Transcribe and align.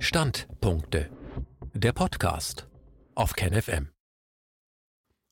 Standpunkte. 0.00 1.10
Der 1.74 1.92
Podcast 1.92 2.68
auf 3.16 3.32
KenFM. 3.32 3.88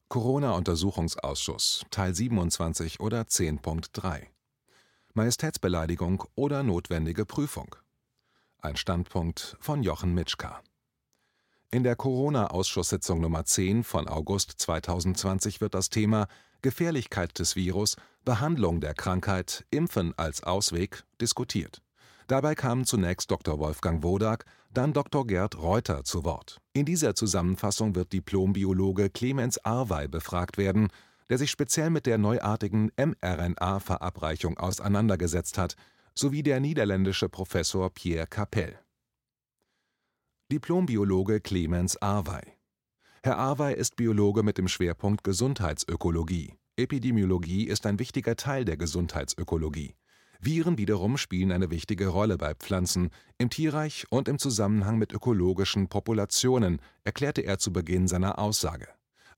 Corona-Untersuchungsausschuss 0.09 1.85
Teil 1.93 2.13
27 2.13 2.99
oder 2.99 3.23
10.3 3.23 4.27
Majestätsbeleidigung 5.15 6.25
oder 6.35 6.65
notwendige 6.65 7.25
Prüfung. 7.25 7.77
Ein 8.59 8.77
Standpunkt 8.77 9.57
von 9.61 9.85
Jochen 9.85 10.13
Mitschka. 10.15 10.61
In 11.71 11.85
der 11.85 11.95
Corona-Ausschusssitzung 11.95 13.21
Nummer 13.21 13.45
10 13.45 13.85
von 13.85 14.09
August 14.09 14.55
2020 14.59 15.61
wird 15.61 15.75
das 15.75 15.91
Thema 15.91 16.27
Gefährlichkeit 16.61 17.39
des 17.39 17.55
Virus, 17.55 17.95
Behandlung 18.25 18.81
der 18.81 18.95
Krankheit, 18.95 19.65
Impfen 19.71 20.13
als 20.19 20.43
Ausweg 20.43 21.05
diskutiert. 21.21 21.83
Dabei 22.27 22.55
kamen 22.55 22.85
zunächst 22.85 23.31
Dr. 23.31 23.59
Wolfgang 23.61 24.03
Wodak, 24.03 24.45
dann 24.73 24.93
Dr. 24.93 25.27
Gerd 25.27 25.57
Reuter 25.57 26.03
zu 26.03 26.25
Wort. 26.25 26.61
In 26.73 26.85
dieser 26.85 27.15
Zusammenfassung 27.15 27.95
wird 27.95 28.13
Diplombiologe 28.13 29.11
Clemens 29.11 29.59
Arwey 29.65 30.09
befragt 30.09 30.59
werden, 30.59 30.89
der 31.31 31.39
sich 31.39 31.51
speziell 31.51 31.91
mit 31.91 32.07
der 32.07 32.19
neuartigen 32.19 32.91
mRNA-Verabreichung 32.97 34.59
auseinandergesetzt 34.59 35.57
hat, 35.57 35.77
sowie 36.15 36.43
der 36.43 36.61
niederländische 36.61 37.29
Professor 37.29 37.91
Pierre 37.91 38.27
Capell. 38.27 38.79
Diplombiologe 40.51 41.41
Clemens 41.41 42.01
Arwey 42.01 42.57
Herr 43.23 43.39
Arwey 43.39 43.75
ist 43.75 43.97
Biologe 43.97 44.43
mit 44.43 44.57
dem 44.57 44.69
Schwerpunkt 44.69 45.25
Gesundheitsökologie. 45.25 46.55
Epidemiologie 46.77 47.65
ist 47.65 47.87
ein 47.87 47.99
wichtiger 47.99 48.37
Teil 48.37 48.65
der 48.65 48.77
Gesundheitsökologie. 48.77 49.97
Viren 50.41 50.79
wiederum 50.79 51.17
spielen 51.17 51.53
eine 51.53 51.71
wichtige 51.71 52.09
Rolle 52.09 52.37
bei 52.39 52.55
Pflanzen, 52.55 53.11
im 53.39 53.51
Tierreich 53.51 54.07
und 54.11 54.29
im 54.29 54.39
Zusammenhang 54.39 54.99
mit 54.99 55.13
ökologischen 55.13 55.89
Populationen, 55.89 56.81
erklärte 57.05 57.43
er 57.43 57.59
zu 57.59 57.73
Beginn 57.73 58.09
seiner 58.09 58.39
Aussage. 58.39 58.89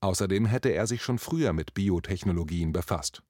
Außerdem 0.01 0.45
hätte 0.45 0.69
er 0.69 0.87
sich 0.87 1.03
schon 1.03 1.19
früher 1.19 1.53
mit 1.53 1.73
Biotechnologien 1.73 2.71
befasst. 2.71 3.21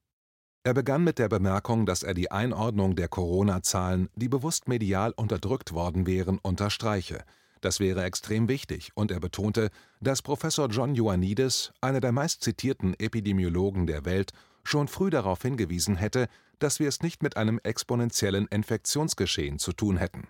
Er 0.63 0.73
begann 0.73 1.03
mit 1.03 1.19
der 1.19 1.29
Bemerkung, 1.29 1.85
dass 1.85 2.03
er 2.03 2.13
die 2.13 2.31
Einordnung 2.31 2.95
der 2.95 3.07
Corona-Zahlen, 3.07 4.09
die 4.15 4.27
bewusst 4.27 4.67
medial 4.67 5.13
unterdrückt 5.15 5.73
worden 5.73 6.05
wären, 6.05 6.37
unterstreiche. 6.37 7.23
Das 7.61 7.79
wäre 7.79 8.03
extrem 8.03 8.47
wichtig, 8.47 8.91
und 8.93 9.11
er 9.11 9.19
betonte, 9.19 9.69
dass 9.99 10.21
Professor 10.21 10.67
John 10.69 10.95
Ioannidis, 10.95 11.71
einer 11.81 12.01
der 12.01 12.11
meistzitierten 12.11 12.93
Epidemiologen 12.99 13.87
der 13.87 14.05
Welt, 14.05 14.31
schon 14.63 14.87
früh 14.87 15.09
darauf 15.09 15.41
hingewiesen 15.41 15.95
hätte, 15.95 16.27
dass 16.59 16.79
wir 16.79 16.87
es 16.87 17.01
nicht 17.01 17.23
mit 17.23 17.37
einem 17.37 17.59
exponentiellen 17.63 18.47
Infektionsgeschehen 18.47 19.59
zu 19.59 19.73
tun 19.73 19.97
hätten. 19.97 20.27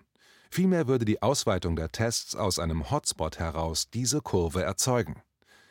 Vielmehr 0.50 0.88
würde 0.88 1.04
die 1.04 1.22
Ausweitung 1.22 1.76
der 1.76 1.92
Tests 1.92 2.34
aus 2.34 2.58
einem 2.58 2.90
Hotspot 2.90 3.38
heraus 3.38 3.90
diese 3.90 4.20
Kurve 4.20 4.62
erzeugen. 4.62 5.22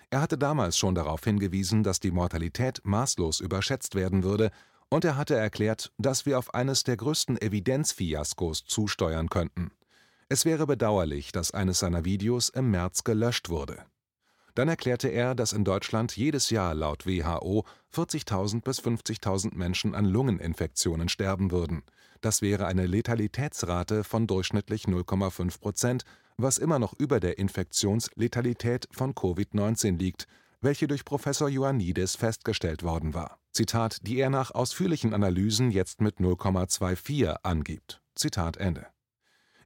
Er 0.10 0.22
hatte 0.22 0.38
damals 0.38 0.78
schon 0.78 0.96
darauf 0.96 1.24
hingewiesen, 1.24 1.84
dass 1.84 2.00
die 2.00 2.12
Mortalität 2.12 2.82
maßlos 2.84 3.42
überschätzt 3.42 3.96
werden 3.96 4.24
würde, 4.24 4.52
und 4.90 5.06
er 5.06 5.18
hatte 5.18 5.36
erklärt, 5.36 5.92
dass 6.00 6.26
wir 6.26 6.40
auf 6.40 6.54
eines 6.56 6.84
der 6.84 6.98
größten 6.98 7.40
Evidenzfiaskos 7.40 8.64
zusteuern 8.66 9.30
könnten. 9.30 9.72
Es 10.30 10.46
wäre 10.46 10.66
bedauerlich, 10.66 11.32
dass 11.32 11.52
eines 11.52 11.80
seiner 11.80 12.06
Videos 12.06 12.50
im 12.50 12.72
März 12.72 13.04
gelöscht 13.04 13.50
wurde. 13.50 13.86
Dann 14.60 14.68
erklärte 14.68 15.08
er, 15.08 15.36
dass 15.36 15.54
in 15.54 15.64
Deutschland 15.64 16.18
jedes 16.18 16.50
Jahr 16.50 16.74
laut 16.74 17.06
WHO 17.06 17.64
40.000 17.96 18.62
bis 18.62 18.82
50.000 18.82 19.56
Menschen 19.56 19.96
an 19.96 20.04
Lungeninfektionen 20.04 21.08
sterben 21.08 21.52
würden. 21.52 21.84
Das 22.20 22.42
wäre 22.42 22.66
eine 22.66 22.86
Letalitätsrate 22.86 24.04
von 24.04 24.28
durchschnittlich 24.28 24.84
0,5 24.84 25.62
Prozent, 25.62 26.04
was 26.36 26.58
immer 26.58 26.78
noch 26.78 26.92
über 26.92 27.22
der 27.22 27.38
Infektionsletalität 27.38 28.90
von 28.92 29.14
Covid-19 29.14 29.98
liegt, 29.98 30.28
welche 30.60 30.90
durch 30.90 31.06
Professor 31.06 31.48
Ioannidis 31.48 32.18
festgestellt 32.18 32.84
worden 32.84 33.14
war. 33.14 33.40
Zitat, 33.54 34.06
die 34.06 34.20
er 34.20 34.30
nach 34.30 34.52
ausführlichen 34.52 35.14
Analysen 35.14 35.72
jetzt 35.72 36.02
mit 36.02 36.18
0,24 36.18 37.44
angibt. 37.44 38.02
Zitat 38.14 38.58
Ende. 38.58 38.88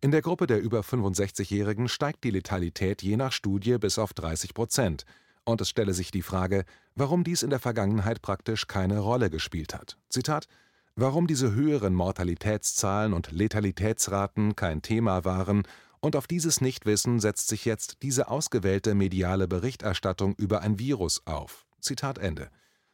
In 0.04 0.12
der 0.12 0.22
Gruppe 0.22 0.48
der 0.48 0.60
über 0.60 0.82
65-Jährigen 0.82 1.88
steigt 1.88 2.26
die 2.26 2.30
Letalität 2.32 3.02
je 3.02 3.16
nach 3.16 3.32
Studie 3.32 3.78
bis 3.78 3.98
auf 3.98 4.14
30 4.14 4.54
Prozent, 4.54 5.06
und 5.46 5.62
es 5.62 5.70
stelle 5.70 5.94
sich 5.94 6.12
die 6.12 6.22
Frage, 6.22 6.66
warum 6.94 7.24
dies 7.24 7.42
in 7.42 7.50
der 7.50 7.60
Vergangenheit 7.60 8.22
praktisch 8.22 8.68
keine 8.68 9.00
Rolle 9.00 9.30
gespielt 9.30 9.74
hat. 9.74 9.98
Zitat 10.10 10.50
Warum 10.98 11.26
diese 11.26 11.54
höheren 11.54 11.96
Mortalitätszahlen 11.96 13.14
und 13.14 13.32
Letalitätsraten 13.32 14.58
kein 14.58 14.82
Thema 14.82 15.24
waren 15.24 15.64
und 16.02 16.18
auf 16.18 16.28
dieses 16.28 16.60
Nichtwissen 16.60 17.22
setzt 17.22 17.48
sich 17.48 17.64
jetzt 17.64 18.00
diese 18.02 18.28
ausgewählte 18.28 18.96
mediale 18.96 19.48
Berichterstattung 19.48 20.36
über 20.36 20.60
ein 20.64 20.80
Virus 20.80 21.22
auf. 21.24 21.66
Zitat 21.80 22.18
Ende. 22.18 22.50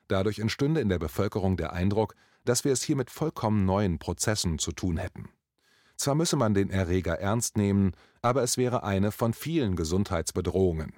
Dadurch 0.10 0.38
entstünde 0.38 0.80
in 0.80 0.90
der 0.90 1.00
Bevölkerung 1.00 1.58
der 1.58 1.74
Eindruck, 1.74 2.14
dass 2.46 2.66
wir 2.66 2.72
es 2.72 2.84
hier 2.84 2.96
mit 2.96 3.10
vollkommen 3.10 3.66
neuen 3.66 3.98
Prozessen 3.98 4.60
zu 4.60 4.74
tun 4.74 4.98
hätten. 4.98 5.30
Zwar 6.00 6.16
müsse 6.16 6.38
man 6.38 6.54
den 6.54 6.70
Erreger 6.70 7.20
ernst 7.20 7.58
nehmen, 7.58 7.92
aber 8.22 8.42
es 8.42 8.56
wäre 8.56 8.84
eine 8.84 9.12
von 9.12 9.34
vielen 9.34 9.76
Gesundheitsbedrohungen. 9.76 10.94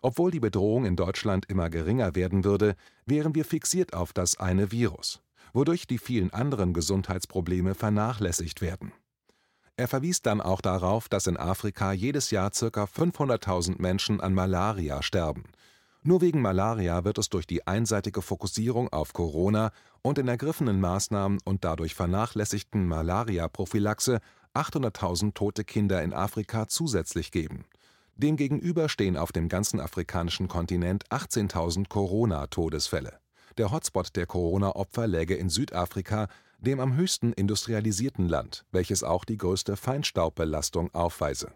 Obwohl 0.00 0.30
die 0.30 0.40
Bedrohung 0.40 0.86
in 0.86 0.96
Deutschland 0.96 1.44
immer 1.46 1.68
geringer 1.68 2.14
werden 2.14 2.42
würde, 2.42 2.74
wären 3.04 3.34
wir 3.34 3.44
fixiert 3.44 3.92
auf 3.92 4.14
das 4.14 4.40
eine 4.40 4.72
Virus, 4.72 5.20
wodurch 5.52 5.86
die 5.86 5.98
vielen 5.98 6.32
anderen 6.32 6.72
Gesundheitsprobleme 6.72 7.74
vernachlässigt 7.74 8.62
werden. 8.62 8.92
Er 9.76 9.88
verwies 9.88 10.22
dann 10.22 10.40
auch 10.40 10.62
darauf, 10.62 11.10
dass 11.10 11.26
in 11.26 11.36
Afrika 11.36 11.92
jedes 11.92 12.30
Jahr 12.30 12.50
ca. 12.50 12.84
500.000 12.84 13.74
Menschen 13.78 14.22
an 14.22 14.32
Malaria 14.32 15.02
sterben. 15.02 15.44
Nur 16.02 16.20
wegen 16.20 16.40
Malaria 16.40 17.04
wird 17.04 17.18
es 17.18 17.28
durch 17.28 17.48
die 17.48 17.66
einseitige 17.66 18.22
Fokussierung 18.22 18.88
auf 18.92 19.12
Corona 19.12 19.72
und 20.02 20.18
den 20.18 20.28
ergriffenen 20.28 20.80
Maßnahmen 20.80 21.40
und 21.44 21.64
dadurch 21.64 21.96
vernachlässigten 21.96 22.86
Malaria-Prophylaxe 22.86 24.20
800.000 24.56 25.34
tote 25.34 25.64
Kinder 25.64 26.02
in 26.02 26.14
Afrika 26.14 26.66
zusätzlich 26.66 27.30
geben. 27.30 27.66
Demgegenüber 28.16 28.88
stehen 28.88 29.18
auf 29.18 29.30
dem 29.30 29.48
ganzen 29.50 29.78
afrikanischen 29.78 30.48
Kontinent 30.48 31.06
18.000 31.10 31.88
Corona-Todesfälle. 31.88 33.20
Der 33.58 33.70
Hotspot 33.70 34.16
der 34.16 34.26
Corona-Opfer 34.26 35.06
läge 35.06 35.34
in 35.34 35.50
Südafrika, 35.50 36.28
dem 36.58 36.80
am 36.80 36.96
höchsten 36.96 37.34
industrialisierten 37.34 38.28
Land, 38.28 38.64
welches 38.72 39.02
auch 39.02 39.26
die 39.26 39.36
größte 39.36 39.76
Feinstaubbelastung 39.76 40.94
aufweise. 40.94 41.52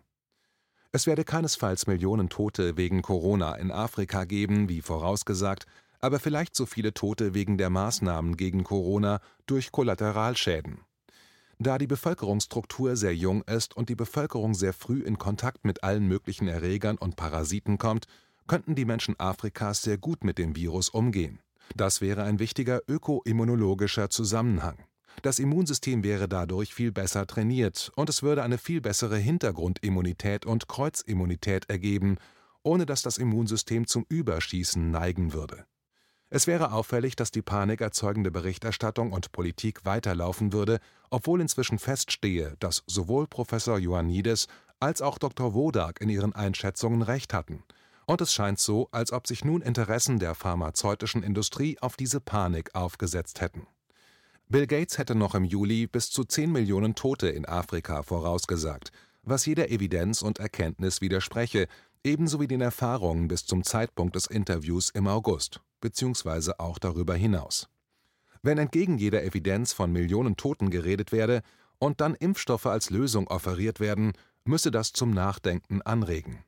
Es 0.93 1.07
werde 1.07 1.25
keinesfalls 1.25 1.87
Millionen 1.87 2.29
Tote 2.29 2.77
wegen 2.77 3.01
Corona 3.01 3.55
in 3.55 3.71
Afrika 3.71 4.25
geben, 4.25 4.69
wie 4.69 4.83
vorausgesagt, 4.83 5.65
aber 6.01 6.19
vielleicht 6.19 6.55
so 6.55 6.67
viele 6.67 6.93
Tote 6.93 7.33
wegen 7.33 7.57
der 7.57 7.71
Maßnahmen 7.71 8.37
gegen 8.37 8.65
Corona 8.65 9.21
durch 9.47 9.73
Kollateralschäden. 9.73 10.81
Da 11.63 11.77
die 11.77 11.87
Bevölkerungsstruktur 11.87 12.97
sehr 12.97 13.15
jung 13.15 13.43
ist 13.43 13.77
und 13.77 13.91
die 13.91 13.95
Bevölkerung 13.95 14.55
sehr 14.55 14.73
früh 14.73 15.03
in 15.03 15.19
Kontakt 15.19 15.67
mit 15.67 15.85
allen 15.85 16.09
möglichen 16.09 16.49
Erregern 16.49 16.97
und 16.97 17.17
Parasiten 17.17 17.77
kommt, 17.77 18.07
könnten 18.47 18.75
die 18.75 18.87
Menschen 18.87 19.15
Afrikas 19.21 19.83
sehr 19.83 19.99
gut 19.99 20.25
mit 20.25 20.39
dem 20.39 20.57
Virus 20.57 20.89
umgehen. 20.89 21.39
Das 21.77 22.01
wäre 22.01 22.23
ein 22.23 22.39
wichtiger 22.39 22.81
ökoimmunologischer 22.89 24.09
Zusammenhang. 24.09 24.87
Das 25.21 25.39
Immunsystem 25.39 26.03
wäre 26.03 26.29
dadurch 26.29 26.73
viel 26.73 26.93
besser 26.93 27.27
trainiert 27.27 27.93
und 27.95 28.09
es 28.09 28.23
würde 28.23 28.43
eine 28.43 28.57
viel 28.57 28.81
bessere 28.81 29.19
Hintergrundimmunität 29.19 30.47
und 30.47 30.67
Kreuzimmunität 30.67 31.69
ergeben, 31.69 32.17
ohne 32.63 32.87
dass 32.87 33.03
das 33.03 33.19
Immunsystem 33.19 33.87
zum 33.87 34.07
Überschießen 34.09 34.91
neigen 34.91 35.35
würde. 35.35 35.67
Es 36.33 36.47
wäre 36.47 36.73
auffällig, 36.73 37.17
dass 37.17 37.33
die 37.33 37.43
panikerzeugende 37.43 38.31
Berichterstattung 38.31 39.13
und 39.13 39.33
Politik 39.33 39.85
weiterlaufen 39.85 40.53
würde, 40.53 40.79
obwohl 41.11 41.41
inzwischen 41.41 41.81
feststehe, 41.81 42.55
dass 42.61 42.85
sowohl 42.87 43.27
Professor 43.27 43.79
Ioannidis 43.79 44.47
als 44.79 45.03
auch 45.03 45.19
Dr. 45.19 45.55
Wodak 45.55 46.01
in 46.01 46.09
ihren 46.09 46.33
Einschätzungen 46.33 47.03
recht 47.03 47.35
hatten. 47.35 47.65
Und 48.07 48.21
es 48.21 48.33
scheint 48.33 48.61
so, 48.61 48.89
als 48.93 49.13
ob 49.13 49.27
sich 49.27 49.45
nun 49.45 49.61
Interessen 49.61 50.21
der 50.21 50.37
pharmazeutischen 50.37 51.25
Industrie 51.25 51.79
auf 51.81 51.97
diese 51.97 52.21
Panik 52.21 52.77
aufgesetzt 52.77 53.41
hätten. 53.41 53.67
Bill 54.49 54.69
Gates 54.69 54.99
hätte 54.99 55.17
noch 55.17 55.35
im 55.35 55.45
Juli 55.45 55.89
bis 55.89 56.11
zu 56.11 56.23
10 56.23 56.53
Millionen 56.53 56.95
Tote 56.95 57.29
in 57.29 57.45
Afrika 57.45 58.05
vorausgesagt, 58.05 58.93
was 59.23 59.47
jeder 59.47 59.69
Evidenz 59.69 60.23
und 60.23 60.39
Erkenntnis 60.39 61.01
widerspreche, 61.01 61.67
ebenso 62.05 62.39
wie 62.41 62.49
den 62.49 62.61
Erfahrungen 62.61 63.27
bis 63.27 63.47
zum 63.47 63.65
Zeitpunkt 63.65 64.15
des 64.15 64.27
Interviews 64.27 64.91
im 64.91 65.09
August 65.09 65.61
bzw. 65.81 66.53
auch 66.59 66.79
darüber 66.79 67.15
hinaus. 67.15 67.69
Wenn 68.43 68.59
entgegen 68.59 68.99
jeder 68.99 69.23
Evidenz 69.23 69.73
von 69.73 69.93
Millionen 69.93 70.37
Toten 70.37 70.71
geredet 70.71 71.13
werde 71.13 71.43
und 71.79 72.01
dann 72.01 72.15
Impfstoffe 72.15 72.67
als 72.67 72.91
Lösung 72.91 73.29
offeriert 73.29 73.81
werden, 73.81 74.13
müsse 74.45 74.71
das 74.71 74.93
zum 74.93 75.11
Nachdenken 75.11 75.83
anregen. 75.83 76.45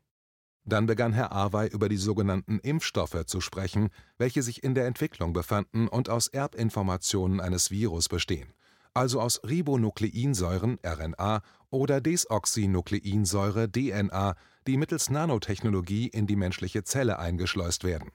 Dann 0.64 0.86
begann 0.86 1.12
Herr 1.12 1.32
Arwey 1.32 1.68
über 1.68 1.88
die 1.88 1.96
sogenannten 1.96 2.60
Impfstoffe 2.60 3.24
zu 3.26 3.40
sprechen, 3.40 3.90
welche 4.16 4.42
sich 4.42 4.62
in 4.62 4.74
der 4.74 4.86
Entwicklung 4.86 5.32
befanden 5.32 5.88
und 5.88 6.08
aus 6.08 6.28
Erbinformationen 6.28 7.40
eines 7.40 7.70
Virus 7.70 8.08
bestehen. 8.08 8.54
also 8.94 9.20
aus 9.20 9.40
Ribonukleinsäuren 9.44 10.78
(RNA) 10.84 11.42
oder 11.70 12.00
Desoxynukleinsäure 12.00 13.70
(DNA), 13.70 14.36
die 14.66 14.76
mittels 14.76 15.10
Nanotechnologie 15.10 16.08
in 16.08 16.26
die 16.26 16.36
menschliche 16.36 16.84
Zelle 16.84 17.18
eingeschleust 17.18 17.84
werden, 17.84 18.10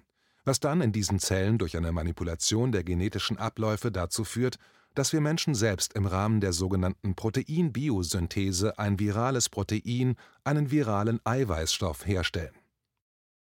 was 0.47 0.61
dann 0.61 0.79
in 0.79 0.93
diesen 0.93 1.19
Zellen 1.19 1.57
durch 1.57 1.75
eine 1.75 1.91
Manipulation 1.91 2.71
der 2.71 2.85
genetischen 2.85 3.37
Abläufe 3.37 3.91
dazu 3.91 4.23
führt, 4.23 4.57
dass 4.95 5.11
wir 5.11 5.19
Menschen 5.19 5.53
selbst 5.55 5.93
im 5.93 6.05
Rahmen 6.05 6.39
der 6.39 6.53
sogenannten 6.53 7.15
Proteinbiosynthese 7.15 8.79
ein 8.79 8.97
virales 8.97 9.49
Protein, 9.49 10.15
einen 10.45 10.71
viralen 10.71 11.19
Eiweißstoff, 11.25 12.07
herstellen. 12.07 12.55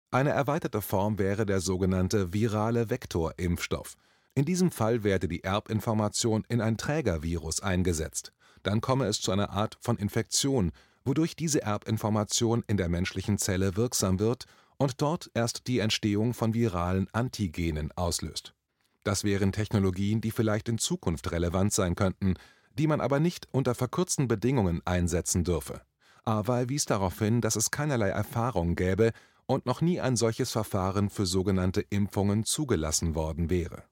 Eine 0.10 0.30
erweiterte 0.30 0.82
Form 0.82 1.20
wäre 1.20 1.46
der 1.46 1.60
sogenannte 1.60 2.32
virale 2.32 2.90
Vektorimpfstoff. 2.90 3.96
In 4.34 4.46
diesem 4.46 4.72
Fall 4.72 5.04
werde 5.04 5.28
die 5.28 5.44
Erbinformation 5.44 6.46
in 6.48 6.62
ein 6.62 6.78
Trägervirus 6.78 7.60
eingesetzt. 7.60 8.32
Dann 8.64 8.80
komme 8.80 9.08
es 9.08 9.20
zu 9.20 9.34
einer 9.34 9.50
Art 9.50 9.78
von 9.82 9.98
Infektion, 9.98 10.72
wodurch 11.04 11.36
diese 11.36 11.62
Erbinformation 11.62 12.64
in 12.68 12.78
der 12.78 12.88
menschlichen 12.88 13.38
Zelle 13.38 13.76
wirksam 13.76 14.20
wird 14.20 14.46
und 14.78 15.02
dort 15.02 15.32
erst 15.34 15.68
die 15.68 15.80
Entstehung 15.80 16.34
von 16.34 16.54
viralen 16.54 17.08
Antigenen 17.14 17.92
auslöst. 17.94 18.54
Das 19.04 19.24
wären 19.24 19.52
Technologien, 19.52 20.22
die 20.22 20.32
vielleicht 20.32 20.68
in 20.68 20.78
Zukunft 20.78 21.32
relevant 21.32 21.74
sein 21.74 21.96
könnten, 21.96 22.36
die 22.78 22.88
man 22.88 23.02
aber 23.02 23.20
nicht 23.20 23.48
unter 23.52 23.76
verkürzten 23.76 24.28
Bedingungen 24.28 24.82
einsetzen 24.86 25.44
dürfe. 25.44 25.82
Awey 26.26 26.70
wies 26.70 26.86
darauf 26.86 27.20
hin, 27.20 27.40
dass 27.40 27.56
es 27.56 27.72
keinerlei 27.72 28.10
Erfahrung 28.10 28.76
gäbe 28.76 29.12
und 29.46 29.66
noch 29.66 29.82
nie 29.82 30.02
ein 30.02 30.16
solches 30.16 30.52
Verfahren 30.52 31.10
für 31.10 31.26
sogenannte 31.26 31.82
Impfungen 31.82 32.44
zugelassen 32.46 33.14
worden 33.14 33.50
wäre. 33.50 33.84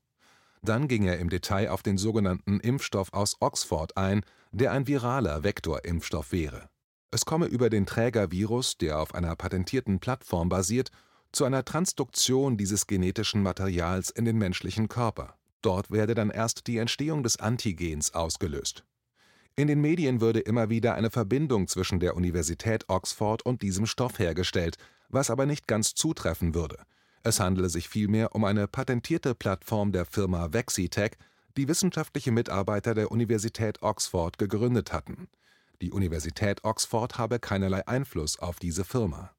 Dann 0.64 0.88
ging 0.88 1.04
er 1.04 1.20
im 1.20 1.30
Detail 1.30 1.70
auf 1.70 1.84
den 1.84 1.98
sogenannten 1.98 2.60
Impfstoff 2.60 3.14
aus 3.14 3.38
Oxford 3.40 3.98
ein, 3.98 4.22
der 4.52 4.72
ein 4.72 4.88
viraler 4.88 5.44
Vektorimpfstoff 5.44 6.32
wäre. 6.32 6.70
Es 7.13 7.25
komme 7.25 7.45
über 7.45 7.69
den 7.69 7.86
Trägervirus, 7.86 8.80
der 8.80 9.00
auf 9.00 9.13
einer 9.13 9.36
patentierten 9.36 10.00
Plattform 10.00 10.50
basiert, 10.50 10.89
zu 11.31 11.45
einer 11.45 11.63
Transduktion 11.63 12.57
dieses 12.57 12.88
genetischen 12.88 13.44
Materials 13.44 14.10
in 14.10 14.25
den 14.25 14.39
menschlichen 14.39 14.88
Körper. 14.88 15.38
Dort 15.62 15.92
werde 15.92 16.15
dann 16.15 16.31
erst 16.31 16.65
die 16.65 16.80
Entstehung 16.80 17.21
des 17.21 17.38
Antigens 17.38 18.15
ausgelöst. 18.15 18.83
In 19.56 19.68
den 19.68 19.80
Medien 19.80 20.21
würde 20.21 20.39
immer 20.39 20.71
wieder 20.71 20.95
eine 20.95 21.12
Verbindung 21.12 21.68
zwischen 21.68 22.00
der 22.00 22.15
Universität 22.15 22.86
Oxford 22.89 23.45
und 23.45 23.62
diesem 23.62 23.86
Stoff 23.86 24.18
hergestellt, 24.18 24.77
was 25.10 25.30
aber 25.30 25.45
nicht 25.45 25.68
ganz 25.68 25.94
zutreffen 25.94 26.56
würde. 26.56 26.80
Es 27.21 27.39
handele 27.39 27.69
sich 27.69 27.89
vielmehr 27.89 28.33
um 28.33 28.44
eine 28.44 28.68
patentierte 28.68 29.36
Plattform 29.36 29.92
der 29.92 30.06
Firma 30.06 30.51
Vexitech, 30.51 31.12
die 31.57 31.68
wissenschaftliche 31.68 32.31
Mitarbeiter 32.31 32.95
der 32.95 33.12
Universität 33.12 33.83
Oxford 33.83 34.39
gegründet 34.39 34.92
hatten 34.92 35.27
die 35.81 35.92
Universität 35.92 36.64
Oxford 36.64 37.18
habe 37.18 37.40
keinerlei 37.40 37.88
Einfluss 37.88 38.40
auf 38.40 38.60
diese 38.60 38.84
Firma. 38.84 39.31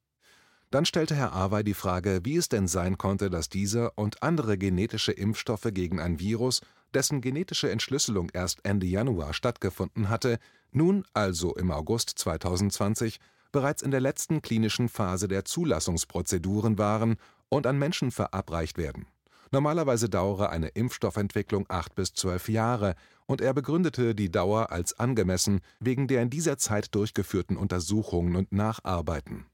Dann 0.71 0.85
stellte 0.85 1.15
Herr 1.15 1.33
Awey 1.33 1.63
die 1.63 1.73
Frage, 1.73 2.21
wie 2.23 2.35
es 2.35 2.49
denn 2.49 2.67
sein 2.67 2.97
konnte, 2.97 3.29
dass 3.29 3.49
dieser 3.49 3.97
und 3.97 4.21
andere 4.23 4.57
genetische 4.57 5.11
Impfstoffe 5.11 5.69
gegen 5.71 5.99
ein 5.99 6.19
Virus, 6.19 6.61
dessen 6.93 7.21
genetische 7.21 7.69
Entschlüsselung 7.69 8.29
erst 8.33 8.59
Ende 8.63 8.85
Januar 8.85 9.33
stattgefunden 9.33 10.09
hatte, 10.09 10.39
nun, 10.71 11.05
also 11.13 11.55
im 11.55 11.71
August 11.71 12.09
2020, 12.17 13.19
bereits 13.51 13.81
in 13.81 13.91
der 13.91 14.01
letzten 14.01 14.41
klinischen 14.41 14.89
Phase 14.89 15.27
der 15.29 15.45
Zulassungsprozeduren 15.45 16.77
waren 16.77 17.15
und 17.47 17.67
an 17.67 17.79
Menschen 17.79 18.11
verabreicht 18.11 18.77
werden. 18.77 19.07
Normalerweise 19.51 20.09
dauere 20.09 20.49
eine 20.49 20.67
Impfstoffentwicklung 20.67 21.65
acht 21.69 21.95
bis 21.95 22.13
zwölf 22.13 22.49
Jahre, 22.49 22.95
und 23.27 23.41
er 23.41 23.53
begründete 23.53 24.15
die 24.15 24.31
Dauer 24.31 24.71
als 24.71 24.99
angemessen 24.99 25.61
wegen 25.79 26.07
der 26.07 26.21
in 26.21 26.29
dieser 26.29 26.57
Zeit 26.57 26.93
durchgeführten 26.95 27.57
Untersuchungen 27.57 28.35
und 28.35 28.51
Nacharbeiten. 28.51 29.45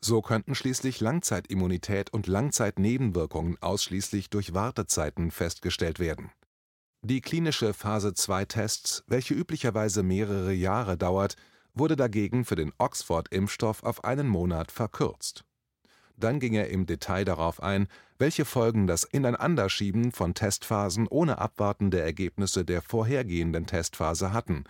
So 0.00 0.22
könnten 0.22 0.54
schließlich 0.54 1.00
Langzeitimmunität 1.00 2.12
und 2.12 2.26
Langzeitnebenwirkungen 2.26 3.56
ausschließlich 3.60 4.30
durch 4.30 4.54
Wartezeiten 4.54 5.30
festgestellt 5.30 5.98
werden. 5.98 6.30
Die 7.02 7.20
klinische 7.20 7.72
Phase-2-Tests, 7.72 9.04
welche 9.06 9.34
üblicherweise 9.34 10.02
mehrere 10.02 10.52
Jahre 10.52 10.96
dauert, 10.96 11.36
wurde 11.74 11.96
dagegen 11.96 12.44
für 12.44 12.56
den 12.56 12.72
Oxford-Impfstoff 12.78 13.82
auf 13.82 14.04
einen 14.04 14.28
Monat 14.28 14.70
verkürzt 14.70 15.44
dann 16.16 16.40
ging 16.40 16.54
er 16.54 16.70
im 16.70 16.86
Detail 16.86 17.24
darauf 17.24 17.62
ein, 17.62 17.88
welche 18.18 18.44
Folgen 18.44 18.86
das 18.86 19.04
Ineinanderschieben 19.04 20.12
von 20.12 20.34
Testphasen 20.34 21.06
ohne 21.08 21.38
Abwarten 21.38 21.90
der 21.90 22.04
Ergebnisse 22.04 22.64
der 22.64 22.82
vorhergehenden 22.82 23.66
Testphase 23.66 24.32
hatten. 24.32 24.64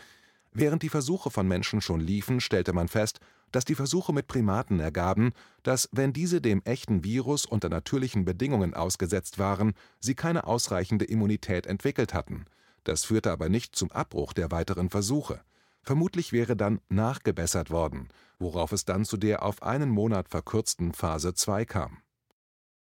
Während 0.52 0.82
die 0.82 0.88
Versuche 0.88 1.30
von 1.30 1.46
Menschen 1.46 1.80
schon 1.80 2.00
liefen, 2.00 2.40
stellte 2.40 2.72
man 2.72 2.88
fest, 2.88 3.20
dass 3.52 3.64
die 3.64 3.74
Versuche 3.74 4.12
mit 4.12 4.26
Primaten 4.26 4.80
ergaben, 4.80 5.32
dass, 5.62 5.88
wenn 5.92 6.12
diese 6.12 6.40
dem 6.40 6.62
echten 6.64 7.04
Virus 7.04 7.46
unter 7.46 7.68
natürlichen 7.68 8.24
Bedingungen 8.24 8.74
ausgesetzt 8.74 9.38
waren, 9.38 9.74
sie 10.00 10.14
keine 10.14 10.46
ausreichende 10.46 11.04
Immunität 11.04 11.66
entwickelt 11.66 12.14
hatten. 12.14 12.46
Das 12.84 13.04
führte 13.04 13.30
aber 13.30 13.48
nicht 13.48 13.76
zum 13.76 13.90
Abbruch 13.92 14.32
der 14.32 14.50
weiteren 14.50 14.90
Versuche. 14.90 15.40
Vermutlich 15.82 16.32
wäre 16.32 16.56
dann 16.56 16.80
nachgebessert 16.88 17.70
worden, 17.70 18.08
worauf 18.38 18.72
es 18.72 18.84
dann 18.84 19.04
zu 19.04 19.16
der 19.16 19.42
auf 19.42 19.62
einen 19.62 19.88
Monat 19.88 20.28
verkürzten 20.28 20.92
Phase 20.92 21.34
2 21.34 21.64
kam. 21.64 21.98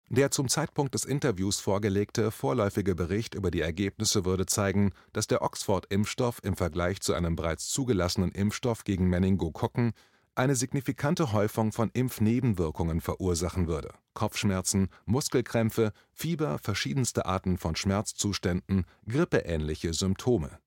Der 0.10 0.32
zum 0.32 0.48
Zeitpunkt 0.48 0.94
des 0.94 1.04
Interviews 1.04 1.60
vorgelegte 1.60 2.32
vorläufige 2.32 2.96
Bericht 2.96 3.36
über 3.36 3.52
die 3.52 3.60
Ergebnisse 3.60 4.24
würde 4.24 4.46
zeigen, 4.46 4.94
dass 5.12 5.28
der 5.28 5.42
Oxford-Impfstoff 5.42 6.40
im 6.44 6.56
Vergleich 6.56 7.02
zu 7.02 7.14
einem 7.14 7.36
bereits 7.36 7.68
zugelassenen 7.70 8.32
Impfstoff 8.32 8.86
gegen 8.86 9.10
Meningokokken 9.10 9.92
eine 10.36 10.56
signifikante 10.56 11.34
Häufung 11.34 11.72
von 11.72 11.90
Impfnebenwirkungen 11.92 13.02
verursachen 13.02 13.68
würde 13.68 13.94
(Kopfschmerzen, 14.14 14.90
Muskelkrämpfe, 15.06 15.92
Fieber, 16.14 16.58
verschiedenste 16.60 17.26
Arten 17.26 17.58
von 17.58 17.76
Schmerzzuständen, 17.76 18.86
grippeähnliche 19.08 19.94
Symptome 19.94 20.60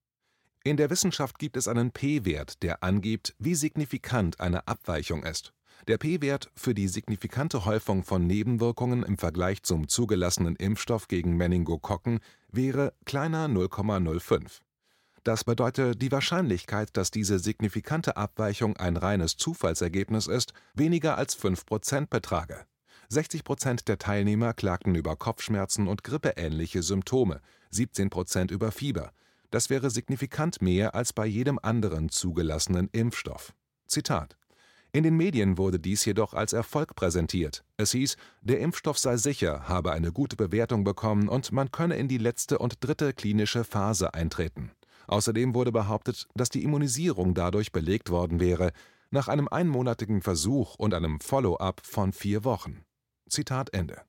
in 0.63 0.77
der 0.77 0.91
Wissenschaft 0.91 1.39
gibt 1.39 1.57
es 1.57 1.69
einen 1.69 1.91
p-Wert, 1.91 2.63
der 2.63 2.83
angibt, 2.83 3.35
wie 3.39 3.55
signifikant 3.55 4.41
eine 4.41 4.69
Abweichung 4.69 5.25
ist. 5.25 5.55
Der 5.89 5.99
p-Wert 5.99 6.51
für 6.55 6.75
die 6.75 6.89
signifikante 6.89 7.65
Häufung 7.65 8.05
von 8.05 8.27
Nebenwirkungen 8.27 9.03
im 9.03 9.17
Vergleich 9.17 9.63
zum 9.63 9.89
zugelassenen 9.89 10.57
Impfstoff 10.57 11.09
gegen 11.09 11.37
Meningokokken 11.37 12.21
wäre 12.53 12.93
kleiner 13.05 13.47
0,05. 13.47 14.61
Das 15.25 15.45
bedeutet, 15.45 16.01
die 16.01 16.13
Wahrscheinlichkeit, 16.13 16.97
dass 16.97 17.11
diese 17.11 17.39
signifikante 17.39 18.17
Abweichung 18.17 18.77
ein 18.77 18.97
reines 18.97 19.37
Zufallsergebnis 19.37 20.27
ist, 20.27 20.53
weniger 20.75 21.19
als 21.19 21.39
5% 21.39 22.09
betrage. 22.09 22.65
60% 23.11 23.85
der 23.85 23.99
Teilnehmer 23.99 24.55
klagten 24.55 24.95
über 24.95 25.17
Kopfschmerzen 25.17 25.89
und 25.89 26.05
grippeähnliche 26.05 26.83
Symptome, 26.83 27.41
17% 27.73 28.51
über 28.51 28.73
Fieber, 28.73 29.13
das 29.51 29.69
wäre 29.69 29.91
signifikant 29.91 30.63
mehr 30.63 30.95
als 30.95 31.13
bei 31.13 31.27
jedem 31.27 31.59
anderen 31.61 32.09
zugelassenen 32.09 32.89
Impfstoff. 32.93 33.53
Zitat 33.87 34.37
in 34.93 35.05
den 35.05 35.17
Medien 35.17 35.57
wurde 35.57 35.79
dies 35.79 36.05
jedoch 36.05 36.35
als 36.35 36.53
Erfolg 36.53 36.97
präsentiert. 36.97 37.65
Es 37.77 37.93
hieß, 37.93 38.17
der 38.43 38.61
Impfstoff 38.61 38.99
sei 38.99 39.17
sicher, 39.17 39.69
habe 39.69 39.93
eine 39.93 40.13
gute 40.13 40.37
Bewertung 40.37 40.83
bekommen 40.83 41.29
und 41.29 41.53
man 41.53 41.71
könne 41.71 41.97
in 41.97 42.09
die 42.09 42.19
letzte 42.19 42.59
und 42.59 42.83
dritte 42.85 43.13
klinische 43.13 43.65
Phase 43.65 44.15
eintreten. 44.15 44.73
Außerdem 45.07 45.55
wurde 45.55 45.73
behauptet, 45.73 46.29
dass 46.35 46.51
die 46.51 46.65
Immunisierung 46.65 47.35
dadurch 47.35 47.73
belegt 47.73 48.11
worden 48.11 48.41
wäre, 48.41 48.73
nach 49.11 49.29
einem 49.29 49.49
einmonatigen 49.49 50.23
Versuch 50.23 50.77
und 50.77 50.95
einem 50.95 51.21
Follow-up 51.21 51.83
von 51.85 52.13
vier 52.13 52.45
Wochen. 52.45 52.85
Zitat 53.29 53.73
Ende. 53.73 54.03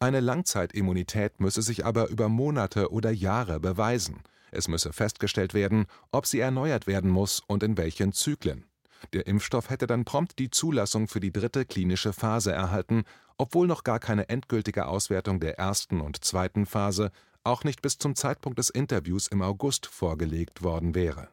Eine 0.00 0.20
Langzeitimmunität 0.20 1.40
müsse 1.40 1.62
sich 1.62 1.84
aber 1.84 2.08
über 2.08 2.28
Monate 2.28 2.92
oder 2.92 3.10
Jahre 3.10 3.58
beweisen. 3.58 4.22
Es 4.52 4.68
müsse 4.68 4.92
festgestellt 4.92 5.54
werden, 5.54 5.86
ob 6.12 6.26
sie 6.26 6.38
erneuert 6.38 6.86
werden 6.86 7.10
muss 7.10 7.42
und 7.46 7.62
in 7.62 7.76
welchen 7.76 8.12
Zyklen. 8.12 8.67
Der 9.12 9.26
Impfstoff 9.26 9.70
hätte 9.70 9.86
dann 9.86 10.04
prompt 10.04 10.38
die 10.38 10.50
Zulassung 10.50 11.08
für 11.08 11.20
die 11.20 11.32
dritte 11.32 11.64
klinische 11.64 12.12
Phase 12.12 12.52
erhalten, 12.52 13.04
obwohl 13.36 13.66
noch 13.66 13.84
gar 13.84 14.00
keine 14.00 14.28
endgültige 14.28 14.86
Auswertung 14.86 15.40
der 15.40 15.58
ersten 15.58 16.00
und 16.00 16.24
zweiten 16.24 16.66
Phase, 16.66 17.10
auch 17.44 17.64
nicht 17.64 17.82
bis 17.82 17.98
zum 17.98 18.14
Zeitpunkt 18.14 18.58
des 18.58 18.70
Interviews 18.70 19.28
im 19.28 19.42
August 19.42 19.86
vorgelegt 19.86 20.62
worden 20.62 20.94
wäre. 20.94 21.28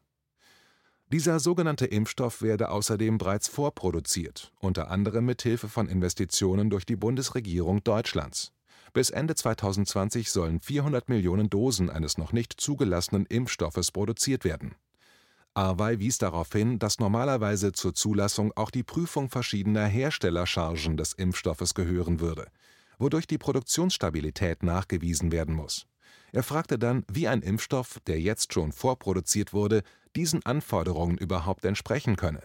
Dieser 1.12 1.40
sogenannte 1.40 1.86
Impfstoff 1.86 2.42
werde 2.42 2.70
außerdem 2.70 3.18
bereits 3.18 3.48
vorproduziert, 3.48 4.52
unter 4.60 4.90
anderem 4.90 5.26
mit 5.26 5.42
Hilfe 5.42 5.68
von 5.68 5.88
Investitionen 5.88 6.70
durch 6.70 6.86
die 6.86 6.96
Bundesregierung 6.96 7.84
Deutschlands 7.84 8.52
bis 8.96 9.10
Ende 9.10 9.36
2020 9.36 10.32
sollen 10.32 10.62
400 10.62 11.10
Millionen 11.10 11.50
Dosen 11.50 11.90
eines 11.90 12.18
noch 12.18 12.32
nicht 12.32 12.54
zugelassenen 12.54 13.26
Impfstoffes 13.26 13.92
produziert 13.92 14.46
werden. 14.46 14.74
Arwey 15.56 16.00
wies 16.00 16.18
darauf 16.18 16.52
hin, 16.52 16.80
dass 16.80 17.00
normalerweise 17.00 17.72
zur 17.72 17.94
Zulassung 17.94 18.52
auch 18.58 18.70
die 18.70 18.84
Prüfung 18.84 19.30
verschiedener 19.30 19.86
Herstellerchargen 19.86 20.98
des 20.98 21.14
Impfstoffes 21.14 21.74
gehören 21.74 22.20
würde, 22.20 22.48
wodurch 23.00 23.26
die 23.26 23.38
Produktionsstabilität 23.38 24.64
nachgewiesen 24.64 25.32
werden 25.32 25.56
muss. 25.56 25.88
Er 26.34 26.44
fragte 26.44 26.78
dann, 26.78 27.06
wie 27.10 27.30
ein 27.30 27.42
Impfstoff, 27.42 28.02
der 28.06 28.20
jetzt 28.20 28.54
schon 28.54 28.74
vorproduziert 28.74 29.54
wurde, 29.54 29.84
diesen 30.18 30.46
Anforderungen 30.46 31.18
überhaupt 31.18 31.64
entsprechen 31.64 32.18
könne. 32.18 32.44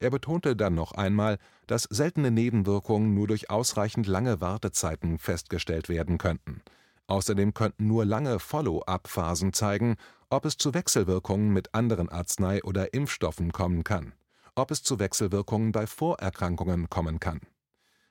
Er 0.00 0.10
betonte 0.10 0.56
dann 0.56 0.74
noch 0.74 0.90
einmal, 0.92 1.38
dass 1.68 1.84
seltene 1.84 2.32
Nebenwirkungen 2.32 3.14
nur 3.14 3.28
durch 3.28 3.48
ausreichend 3.48 4.08
lange 4.08 4.40
Wartezeiten 4.40 5.18
festgestellt 5.18 5.88
werden 5.88 6.18
könnten. 6.18 6.62
Außerdem 7.10 7.54
könnten 7.54 7.88
nur 7.88 8.04
lange 8.04 8.38
Follow-up-Phasen 8.38 9.52
zeigen, 9.52 9.96
ob 10.30 10.44
es 10.44 10.56
zu 10.56 10.74
Wechselwirkungen 10.74 11.52
mit 11.52 11.74
anderen 11.74 12.08
Arznei 12.08 12.62
oder 12.62 12.94
Impfstoffen 12.94 13.50
kommen 13.50 13.82
kann, 13.82 14.14
ob 14.54 14.70
es 14.70 14.84
zu 14.84 15.00
Wechselwirkungen 15.00 15.72
bei 15.72 15.88
Vorerkrankungen 15.88 16.88
kommen 16.88 17.18
kann 17.18 17.40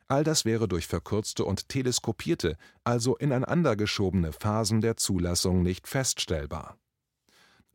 All 0.10 0.24
das 0.24 0.44
wäre 0.44 0.68
durch 0.68 0.88
verkürzte 0.88 1.46
und 1.46 1.70
teleskopierte, 1.70 2.58
also 2.84 3.16
ineinandergeschobene 3.16 4.34
Phasen 4.34 4.82
der 4.82 4.98
Zulassung 4.98 5.62
nicht 5.62 5.88
feststellbar. 5.88 6.76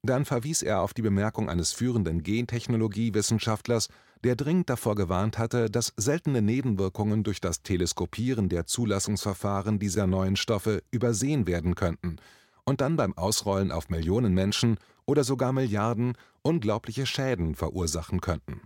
Dann 0.04 0.24
verwies 0.24 0.62
er 0.62 0.82
auf 0.82 0.94
die 0.94 1.02
Bemerkung 1.02 1.48
eines 1.48 1.72
führenden 1.72 2.22
Gentechnologiewissenschaftlers, 2.22 3.88
der 4.22 4.36
dringend 4.36 4.70
davor 4.70 4.94
gewarnt 4.94 5.38
hatte, 5.38 5.70
dass 5.70 5.92
seltene 5.96 6.42
Nebenwirkungen 6.42 7.24
durch 7.24 7.40
das 7.40 7.62
Teleskopieren 7.62 8.48
der 8.48 8.66
Zulassungsverfahren 8.66 9.78
dieser 9.78 10.06
neuen 10.06 10.36
Stoffe 10.36 10.82
übersehen 10.90 11.46
werden 11.46 11.74
könnten 11.74 12.16
und 12.64 12.80
dann 12.80 12.96
beim 12.96 13.16
Ausrollen 13.16 13.72
auf 13.72 13.88
Millionen 13.88 14.34
Menschen 14.34 14.78
oder 15.06 15.24
sogar 15.24 15.52
Milliarden 15.52 16.16
unglaubliche 16.42 17.06
Schäden 17.06 17.54
verursachen 17.54 18.20
könnten 18.20 18.60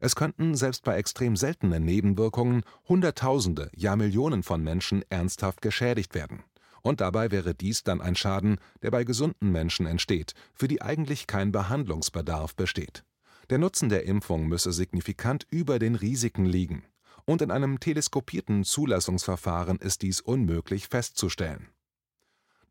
es 0.00 0.14
könnten 0.14 0.54
selbst 0.54 0.84
bei 0.84 0.96
extrem 0.96 1.36
seltenen 1.36 1.84
Nebenwirkungen 1.84 2.62
Hunderttausende, 2.88 3.70
ja 3.74 3.96
Millionen 3.96 4.42
von 4.42 4.62
Menschen 4.62 5.02
ernsthaft 5.10 5.60
geschädigt 5.60 6.14
werden. 6.14 6.44
Und 6.82 7.00
dabei 7.00 7.30
wäre 7.30 7.54
dies 7.54 7.82
dann 7.82 8.00
ein 8.00 8.16
Schaden, 8.16 8.58
der 8.82 8.90
bei 8.90 9.04
gesunden 9.04 9.50
Menschen 9.50 9.86
entsteht, 9.86 10.34
für 10.54 10.68
die 10.68 10.82
eigentlich 10.82 11.26
kein 11.26 11.52
Behandlungsbedarf 11.52 12.54
besteht. 12.54 13.04
Der 13.50 13.58
Nutzen 13.58 13.88
der 13.88 14.04
Impfung 14.04 14.46
müsse 14.46 14.72
signifikant 14.72 15.46
über 15.50 15.78
den 15.78 15.94
Risiken 15.94 16.44
liegen. 16.44 16.84
Und 17.24 17.42
in 17.42 17.50
einem 17.50 17.80
teleskopierten 17.80 18.64
Zulassungsverfahren 18.64 19.78
ist 19.78 20.02
dies 20.02 20.20
unmöglich 20.20 20.88
festzustellen. 20.88 21.68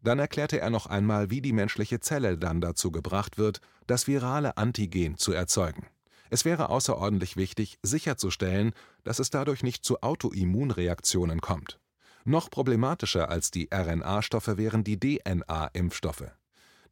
Dann 0.02 0.20
erklärte 0.20 0.60
er 0.60 0.70
noch 0.70 0.86
einmal, 0.86 1.30
wie 1.30 1.42
die 1.42 1.54
menschliche 1.54 2.00
Zelle 2.00 2.38
dann 2.38 2.62
dazu 2.62 2.92
gebracht 2.92 3.38
wird, 3.38 3.62
das 3.88 4.08
virale 4.08 4.58
Antigen 4.58 5.18
zu 5.18 5.32
erzeugen. 5.32 5.88
Es 6.30 6.46
wäre 6.46 6.70
außerordentlich 6.70 7.38
wichtig, 7.38 7.80
sicherzustellen, 7.82 8.74
dass 9.04 9.20
es 9.20 9.30
dadurch 9.30 9.64
nicht 9.64 9.86
zu 9.86 10.02
Autoimmunreaktionen 10.02 11.40
kommt. 11.42 11.80
Noch 12.30 12.50
problematischer 12.50 13.30
als 13.30 13.52
die 13.52 13.70
RNA-Stoffe 13.74 14.58
wären 14.58 14.84
die 14.84 15.00
DNA-Impfstoffe. 15.00 16.26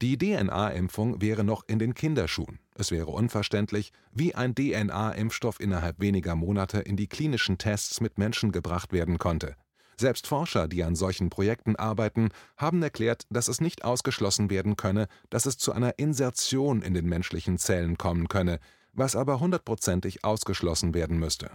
Die 0.01 0.17
DNA-Impfung 0.17 1.21
wäre 1.21 1.43
noch 1.43 1.65
in 1.67 1.77
den 1.77 1.93
Kinderschuhen. 1.93 2.59
Es 2.75 2.89
wäre 2.89 3.07
unverständlich, 3.07 3.91
wie 4.13 4.33
ein 4.33 4.55
DNA-Impfstoff 4.55 5.59
innerhalb 5.59 5.99
weniger 5.99 6.37
Monate 6.37 6.79
in 6.79 6.95
die 6.95 7.07
klinischen 7.07 7.57
Tests 7.57 7.99
mit 7.99 8.17
Menschen 8.17 8.53
gebracht 8.53 8.93
werden 8.93 9.17
konnte. 9.17 9.57
Selbst 9.99 10.25
Forscher, 10.25 10.69
die 10.69 10.85
an 10.85 10.95
solchen 10.95 11.29
Projekten 11.29 11.75
arbeiten, 11.75 12.29
haben 12.55 12.81
erklärt, 12.81 13.23
dass 13.29 13.49
es 13.49 13.59
nicht 13.59 13.83
ausgeschlossen 13.83 14.49
werden 14.49 14.77
könne, 14.77 15.09
dass 15.29 15.45
es 15.45 15.57
zu 15.57 15.73
einer 15.73 15.99
Insertion 15.99 16.81
in 16.81 16.93
den 16.93 17.07
menschlichen 17.07 17.57
Zellen 17.57 17.97
kommen 17.97 18.29
könne, 18.29 18.59
was 18.93 19.17
aber 19.17 19.41
hundertprozentig 19.41 20.23
ausgeschlossen 20.23 20.93
werden 20.93 21.19
müsste. 21.19 21.51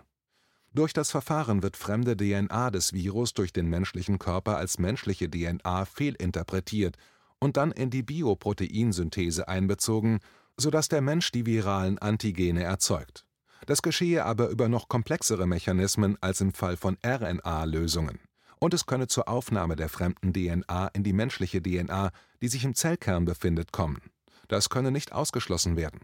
Durch 0.72 0.92
das 0.92 1.10
Verfahren 1.10 1.64
wird 1.64 1.76
fremde 1.76 2.16
DNA 2.16 2.70
des 2.70 2.92
Virus 2.92 3.34
durch 3.34 3.52
den 3.52 3.66
menschlichen 3.66 4.20
Körper 4.20 4.56
als 4.56 4.78
menschliche 4.78 5.28
DNA 5.28 5.84
fehlinterpretiert 5.84 6.96
und 7.40 7.56
dann 7.56 7.72
in 7.72 7.90
die 7.90 8.04
Bioproteinsynthese 8.04 9.48
einbezogen, 9.48 10.20
sodass 10.56 10.88
der 10.88 11.00
Mensch 11.00 11.32
die 11.32 11.44
viralen 11.44 11.98
Antigene 11.98 12.62
erzeugt. 12.62 13.26
Das 13.66 13.82
geschehe 13.82 14.24
aber 14.24 14.48
über 14.48 14.68
noch 14.68 14.88
komplexere 14.88 15.46
Mechanismen 15.48 16.16
als 16.20 16.40
im 16.40 16.52
Fall 16.52 16.76
von 16.76 16.96
RNA-Lösungen. 17.04 18.20
Und 18.60 18.72
es 18.72 18.86
könne 18.86 19.08
zur 19.08 19.28
Aufnahme 19.28 19.74
der 19.74 19.88
fremden 19.88 20.32
DNA 20.32 20.88
in 20.88 21.02
die 21.02 21.12
menschliche 21.12 21.60
DNA, 21.60 22.12
die 22.42 22.48
sich 22.48 22.62
im 22.64 22.76
Zellkern 22.76 23.24
befindet, 23.24 23.72
kommen. 23.72 24.02
Das 24.46 24.68
könne 24.68 24.92
nicht 24.92 25.12
ausgeschlossen 25.12 25.76
werden 25.76 26.00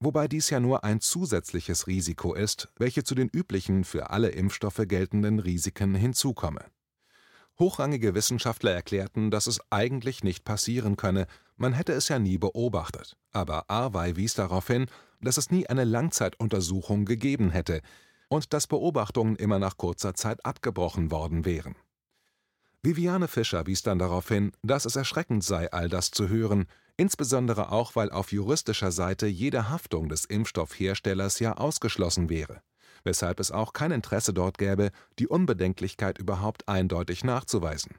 wobei 0.00 0.28
dies 0.28 0.50
ja 0.50 0.60
nur 0.60 0.84
ein 0.84 1.00
zusätzliches 1.00 1.86
Risiko 1.86 2.34
ist, 2.34 2.68
welche 2.76 3.04
zu 3.04 3.14
den 3.14 3.28
üblichen 3.28 3.84
für 3.84 4.10
alle 4.10 4.28
Impfstoffe 4.28 4.82
geltenden 4.86 5.38
Risiken 5.38 5.94
hinzukomme. 5.94 6.64
Hochrangige 7.58 8.14
Wissenschaftler 8.14 8.72
erklärten, 8.72 9.30
dass 9.30 9.46
es 9.46 9.60
eigentlich 9.70 10.24
nicht 10.24 10.44
passieren 10.44 10.96
könne, 10.96 11.26
man 11.56 11.72
hätte 11.72 11.92
es 11.92 12.08
ja 12.08 12.18
nie 12.18 12.36
beobachtet, 12.36 13.16
aber 13.30 13.70
Arwey 13.70 14.16
wies 14.16 14.34
darauf 14.34 14.66
hin, 14.66 14.86
dass 15.20 15.36
es 15.36 15.50
nie 15.50 15.66
eine 15.68 15.84
Langzeituntersuchung 15.84 17.04
gegeben 17.04 17.50
hätte 17.50 17.80
und 18.28 18.52
dass 18.52 18.66
Beobachtungen 18.66 19.36
immer 19.36 19.60
nach 19.60 19.76
kurzer 19.76 20.14
Zeit 20.14 20.44
abgebrochen 20.44 21.12
worden 21.12 21.44
wären. 21.44 21.76
Viviane 22.82 23.28
Fischer 23.28 23.66
wies 23.66 23.82
dann 23.82 23.98
darauf 23.98 24.28
hin, 24.28 24.52
dass 24.62 24.84
es 24.84 24.96
erschreckend 24.96 25.44
sei, 25.44 25.70
all 25.72 25.88
das 25.88 26.10
zu 26.10 26.28
hören, 26.28 26.66
insbesondere 26.96 27.72
auch, 27.72 27.96
weil 27.96 28.10
auf 28.10 28.32
juristischer 28.32 28.92
Seite 28.92 29.26
jede 29.26 29.68
Haftung 29.68 30.08
des 30.08 30.24
Impfstoffherstellers 30.24 31.38
ja 31.38 31.56
ausgeschlossen 31.56 32.28
wäre, 32.28 32.62
weshalb 33.02 33.40
es 33.40 33.50
auch 33.50 33.72
kein 33.72 33.90
Interesse 33.90 34.32
dort 34.32 34.58
gäbe, 34.58 34.90
die 35.18 35.28
Unbedenklichkeit 35.28 36.18
überhaupt 36.18 36.68
eindeutig 36.68 37.24
nachzuweisen. 37.24 37.96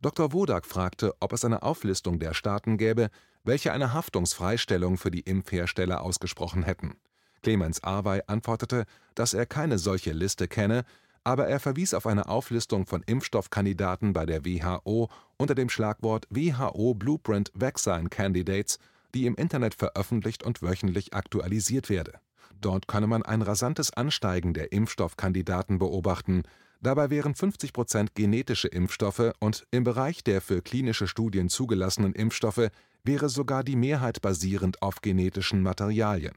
Dr. 0.00 0.32
Wodak 0.32 0.66
fragte, 0.66 1.14
ob 1.20 1.32
es 1.32 1.44
eine 1.44 1.62
Auflistung 1.62 2.18
der 2.18 2.34
Staaten 2.34 2.76
gäbe, 2.76 3.08
welche 3.42 3.72
eine 3.72 3.92
Haftungsfreistellung 3.92 4.98
für 4.98 5.10
die 5.10 5.20
Impfhersteller 5.20 6.02
ausgesprochen 6.02 6.62
hätten. 6.62 6.96
Clemens 7.42 7.82
Arwey 7.82 8.22
antwortete, 8.26 8.84
dass 9.14 9.34
er 9.34 9.46
keine 9.46 9.78
solche 9.78 10.12
Liste 10.12 10.48
kenne, 10.48 10.84
aber 11.24 11.46
er 11.46 11.58
verwies 11.58 11.94
auf 11.94 12.06
eine 12.06 12.28
Auflistung 12.28 12.86
von 12.86 13.02
Impfstoffkandidaten 13.02 14.12
bei 14.12 14.26
der 14.26 14.44
WHO 14.44 15.08
unter 15.36 15.54
dem 15.54 15.68
Schlagwort 15.68 16.26
WHO 16.30 16.94
Blueprint 16.94 17.50
Vaccine 17.54 18.08
Candidates, 18.08 18.78
die 19.14 19.26
im 19.26 19.34
Internet 19.34 19.74
veröffentlicht 19.74 20.42
und 20.42 20.62
wöchentlich 20.62 21.14
aktualisiert 21.14 21.88
werde. 21.88 22.20
Dort 22.60 22.88
könne 22.88 23.06
man 23.06 23.22
ein 23.22 23.42
rasantes 23.42 23.92
Ansteigen 23.92 24.54
der 24.54 24.72
Impfstoffkandidaten 24.72 25.78
beobachten, 25.78 26.42
dabei 26.80 27.10
wären 27.10 27.34
50 27.34 27.72
Prozent 27.72 28.14
genetische 28.14 28.68
Impfstoffe 28.68 29.32
und 29.40 29.66
im 29.70 29.84
Bereich 29.84 30.24
der 30.24 30.40
für 30.40 30.62
klinische 30.62 31.06
Studien 31.06 31.48
zugelassenen 31.48 32.12
Impfstoffe 32.12 32.70
wäre 33.02 33.28
sogar 33.28 33.64
die 33.64 33.76
Mehrheit 33.76 34.22
basierend 34.22 34.82
auf 34.82 35.00
genetischen 35.00 35.62
Materialien 35.62 36.34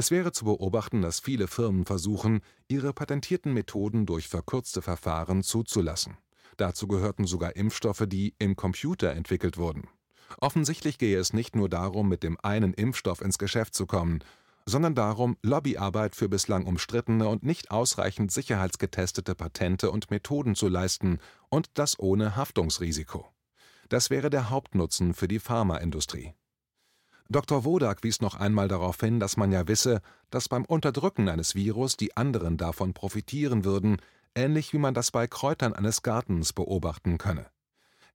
es 0.00 0.10
wäre 0.10 0.32
zu 0.32 0.46
beobachten, 0.46 1.02
dass 1.02 1.20
viele 1.20 1.46
Firmen 1.46 1.84
versuchen, 1.84 2.40
ihre 2.68 2.94
patentierten 2.94 3.52
Methoden 3.52 4.06
durch 4.06 4.28
verkürzte 4.28 4.80
Verfahren 4.80 5.42
zuzulassen. 5.42 6.16
Dazu 6.56 6.86
gehörten 6.86 7.26
sogar 7.26 7.56
Impfstoffe, 7.56 8.04
die 8.06 8.34
im 8.38 8.56
Computer 8.56 9.12
entwickelt 9.12 9.56
wurden. 9.56 9.88
Offensichtlich 10.38 10.98
gehe 10.98 11.18
es 11.18 11.32
nicht 11.32 11.56
nur 11.56 11.68
darum, 11.68 12.08
mit 12.08 12.22
dem 12.22 12.38
einen 12.40 12.74
Impfstoff 12.74 13.20
ins 13.20 13.38
Geschäft 13.38 13.74
zu 13.74 13.86
kommen, 13.86 14.20
sondern 14.66 14.94
darum, 14.94 15.36
Lobbyarbeit 15.42 16.14
für 16.14 16.28
bislang 16.28 16.64
umstrittene 16.66 17.28
und 17.28 17.42
nicht 17.42 17.70
ausreichend 17.70 18.30
sicherheitsgetestete 18.30 19.34
Patente 19.34 19.90
und 19.90 20.10
Methoden 20.10 20.54
zu 20.54 20.68
leisten, 20.68 21.18
und 21.48 21.70
das 21.74 21.98
ohne 21.98 22.36
Haftungsrisiko. 22.36 23.26
Das 23.88 24.10
wäre 24.10 24.30
der 24.30 24.50
Hauptnutzen 24.50 25.14
für 25.14 25.26
die 25.26 25.40
Pharmaindustrie. 25.40 26.34
Dr. 27.28 27.64
Wodak 27.64 28.02
wies 28.02 28.20
noch 28.20 28.34
einmal 28.34 28.68
darauf 28.68 28.98
hin, 28.98 29.20
dass 29.20 29.36
man 29.36 29.52
ja 29.52 29.66
wisse, 29.68 30.00
dass 30.30 30.48
beim 30.48 30.64
Unterdrücken 30.64 31.28
eines 31.28 31.54
Virus 31.54 31.96
die 31.96 32.16
anderen 32.16 32.56
davon 32.56 32.92
profitieren 32.92 33.64
würden, 33.64 33.98
ähnlich 34.34 34.72
wie 34.72 34.78
man 34.78 34.94
das 34.94 35.10
bei 35.10 35.26
Kräutern 35.26 35.72
eines 35.72 36.02
Gartens 36.02 36.52
beobachten 36.52 37.18
könne. 37.18 37.46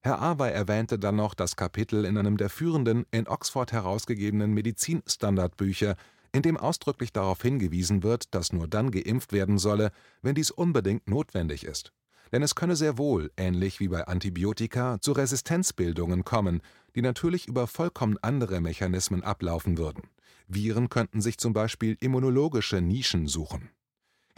Herr 0.00 0.22
Awey 0.22 0.52
erwähnte 0.52 0.98
dann 0.98 1.16
noch 1.16 1.34
das 1.34 1.56
Kapitel 1.56 2.04
in 2.04 2.16
einem 2.16 2.36
der 2.36 2.48
führenden 2.48 3.06
in 3.10 3.26
Oxford 3.26 3.72
herausgegebenen 3.72 4.52
Medizinstandardbücher, 4.52 5.96
in 6.32 6.42
dem 6.42 6.56
ausdrücklich 6.56 7.12
darauf 7.12 7.42
hingewiesen 7.42 8.02
wird, 8.02 8.34
dass 8.34 8.52
nur 8.52 8.68
dann 8.68 8.90
geimpft 8.90 9.32
werden 9.32 9.58
solle, 9.58 9.90
wenn 10.22 10.34
dies 10.34 10.50
unbedingt 10.50 11.08
notwendig 11.08 11.64
ist. 11.64 11.92
Denn 12.32 12.42
es 12.42 12.54
könne 12.54 12.76
sehr 12.76 12.98
wohl, 12.98 13.30
ähnlich 13.36 13.80
wie 13.80 13.88
bei 13.88 14.06
Antibiotika, 14.06 14.98
zu 15.00 15.12
Resistenzbildungen 15.12 16.24
kommen, 16.24 16.60
die 16.94 17.02
natürlich 17.02 17.46
über 17.46 17.66
vollkommen 17.66 18.18
andere 18.20 18.60
Mechanismen 18.60 19.22
ablaufen 19.22 19.78
würden. 19.78 20.04
Viren 20.48 20.88
könnten 20.88 21.20
sich 21.20 21.38
zum 21.38 21.52
Beispiel 21.52 21.96
immunologische 22.00 22.80
Nischen 22.80 23.26
suchen. 23.26 23.70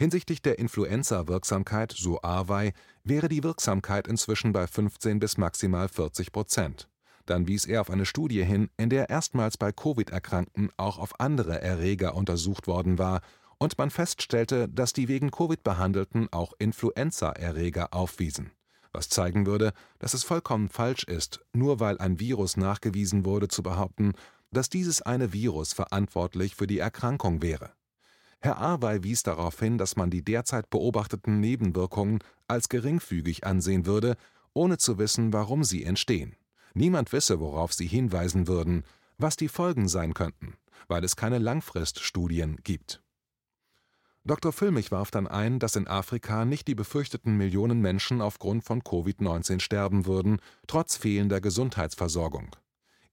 Hinsichtlich 0.01 0.41
der 0.41 0.59
Influenza-Wirksamkeit, 0.59 1.91
so 1.91 2.21
Arwey, 2.21 2.71
wäre 3.03 3.27
die 3.27 3.43
Wirksamkeit 3.43 4.07
inzwischen 4.07 4.53
bei 4.53 4.65
15 4.65 5.19
bis 5.19 5.37
maximal 5.37 5.89
40 5.89 6.31
Prozent. 6.31 6.87
Dann 7.25 7.47
wies 7.47 7.65
er 7.65 7.81
auf 7.81 7.89
eine 7.89 8.05
Studie 8.05 8.45
hin, 8.45 8.69
in 8.77 8.89
der 8.89 9.09
erstmals 9.09 9.57
bei 9.57 9.73
Covid-Erkrankten 9.73 10.69
auch 10.77 10.99
auf 10.99 11.19
andere 11.19 11.61
Erreger 11.61 12.15
untersucht 12.15 12.65
worden 12.65 12.97
war 12.97 13.19
und 13.57 13.77
man 13.77 13.89
feststellte, 13.89 14.69
dass 14.69 14.93
die 14.93 15.09
wegen 15.09 15.31
Covid 15.31 15.63
behandelten 15.63 16.29
auch 16.31 16.53
Influenza-Erreger 16.59 17.93
aufwiesen. 17.93 18.51
was 18.91 19.09
zeigen 19.09 19.45
würde, 19.45 19.73
dass 19.99 20.15
es 20.15 20.23
vollkommen 20.23 20.69
falsch 20.69 21.03
ist, 21.03 21.41
nur 21.53 21.79
weil 21.79 21.99
ein 21.99 22.19
Virus 22.19 22.57
nachgewiesen 22.57 23.25
wurde, 23.25 23.47
zu 23.47 23.61
behaupten, 23.61 24.13
dass 24.49 24.69
dieses 24.69 25.01
eine 25.01 25.33
Virus 25.33 25.73
verantwortlich 25.73 26.55
für 26.55 26.65
die 26.65 26.79
Erkrankung 26.79 27.43
wäre. 27.43 27.73
Herr 28.41 28.57
Arwey 28.57 29.03
wies 29.03 29.23
darauf 29.23 29.59
hin, 29.59 29.77
dass 29.77 29.95
man 29.95 30.09
die 30.09 30.23
derzeit 30.23 30.69
beobachteten 30.69 31.39
Nebenwirkungen 31.39 32.19
als 32.47 32.69
geringfügig 32.69 33.45
ansehen 33.45 33.85
würde, 33.85 34.15
ohne 34.53 34.77
zu 34.77 34.97
wissen, 34.97 35.33
warum 35.33 35.63
sie 35.63 35.83
entstehen. 35.83 36.35
Niemand 36.73 37.11
wisse, 37.11 37.39
worauf 37.39 37.73
sie 37.73 37.87
hinweisen 37.87 38.47
würden, 38.47 38.83
was 39.17 39.35
die 39.35 39.49
Folgen 39.49 39.87
sein 39.87 40.13
könnten, 40.13 40.55
weil 40.87 41.03
es 41.03 41.15
keine 41.15 41.39
Langfriststudien 41.39 42.57
gibt. 42.63 43.01
Dr. 44.25 44.53
Füllmich 44.53 44.91
warf 44.91 45.11
dann 45.11 45.27
ein, 45.27 45.59
dass 45.59 45.75
in 45.75 45.87
Afrika 45.87 46.45
nicht 46.45 46.67
die 46.67 46.75
befürchteten 46.75 47.35
Millionen 47.35 47.81
Menschen 47.81 48.21
aufgrund 48.21 48.63
von 48.63 48.81
Covid-19 48.81 49.59
sterben 49.59 50.05
würden, 50.05 50.39
trotz 50.67 50.97
fehlender 50.97 51.41
Gesundheitsversorgung. 51.41 52.55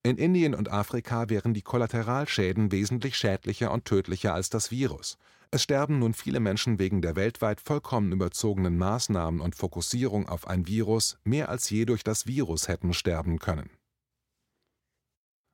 In 0.06 0.18
Indien 0.18 0.54
und 0.54 0.70
Afrika 0.70 1.28
wären 1.30 1.52
die 1.52 1.62
Kollateralschäden 1.62 2.70
wesentlich 2.70 3.16
schädlicher 3.16 3.72
und 3.72 3.86
tödlicher 3.86 4.34
als 4.34 4.48
das 4.50 4.70
Virus. 4.70 5.18
Es 5.50 5.64
sterben 5.64 5.98
nun 5.98 6.14
viele 6.14 6.38
Menschen 6.38 6.78
wegen 6.78 7.02
der 7.02 7.16
weltweit 7.16 7.60
vollkommen 7.60 8.12
überzogenen 8.12 8.78
Maßnahmen 8.78 9.40
und 9.40 9.56
Fokussierung 9.56 10.28
auf 10.28 10.46
ein 10.46 10.68
Virus 10.68 11.18
mehr 11.24 11.48
als 11.48 11.68
je 11.70 11.86
durch 11.86 12.04
das 12.04 12.28
Virus 12.28 12.68
hätten 12.68 12.92
sterben 12.92 13.40
können. 13.40 13.68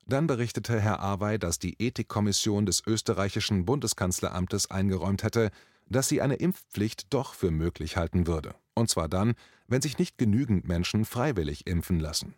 Dann 0.05 0.27
berichtete 0.27 0.79
Herr 0.79 1.01
Awey, 1.01 1.39
dass 1.39 1.57
die 1.57 1.81
Ethikkommission 1.81 2.67
des 2.67 2.83
österreichischen 2.85 3.65
Bundeskanzleramtes 3.65 4.69
eingeräumt 4.69 5.23
hätte, 5.23 5.49
dass 5.89 6.09
sie 6.09 6.21
eine 6.21 6.35
Impfpflicht 6.35 7.11
doch 7.11 7.33
für 7.33 7.49
möglich 7.49 7.97
halten 7.97 8.27
würde, 8.27 8.53
und 8.75 8.87
zwar 8.87 9.09
dann, 9.09 9.33
wenn 9.65 9.81
sich 9.81 9.97
nicht 9.97 10.19
genügend 10.19 10.67
Menschen 10.67 11.05
freiwillig 11.05 11.65
impfen 11.65 11.99
lassen. 11.99 12.35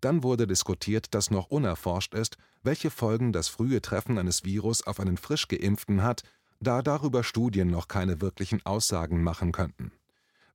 Dann 0.00 0.22
wurde 0.22 0.46
diskutiert, 0.46 1.14
dass 1.14 1.30
noch 1.30 1.48
unerforscht 1.48 2.14
ist, 2.14 2.36
welche 2.62 2.90
Folgen 2.90 3.32
das 3.32 3.48
frühe 3.48 3.80
Treffen 3.80 4.18
eines 4.18 4.44
Virus 4.44 4.86
auf 4.86 5.00
einen 5.00 5.16
frisch 5.16 5.48
geimpften 5.48 6.02
hat, 6.02 6.22
da 6.60 6.82
darüber 6.82 7.24
Studien 7.24 7.68
noch 7.68 7.88
keine 7.88 8.20
wirklichen 8.20 8.64
Aussagen 8.64 9.22
machen 9.22 9.52
könnten. 9.52 9.92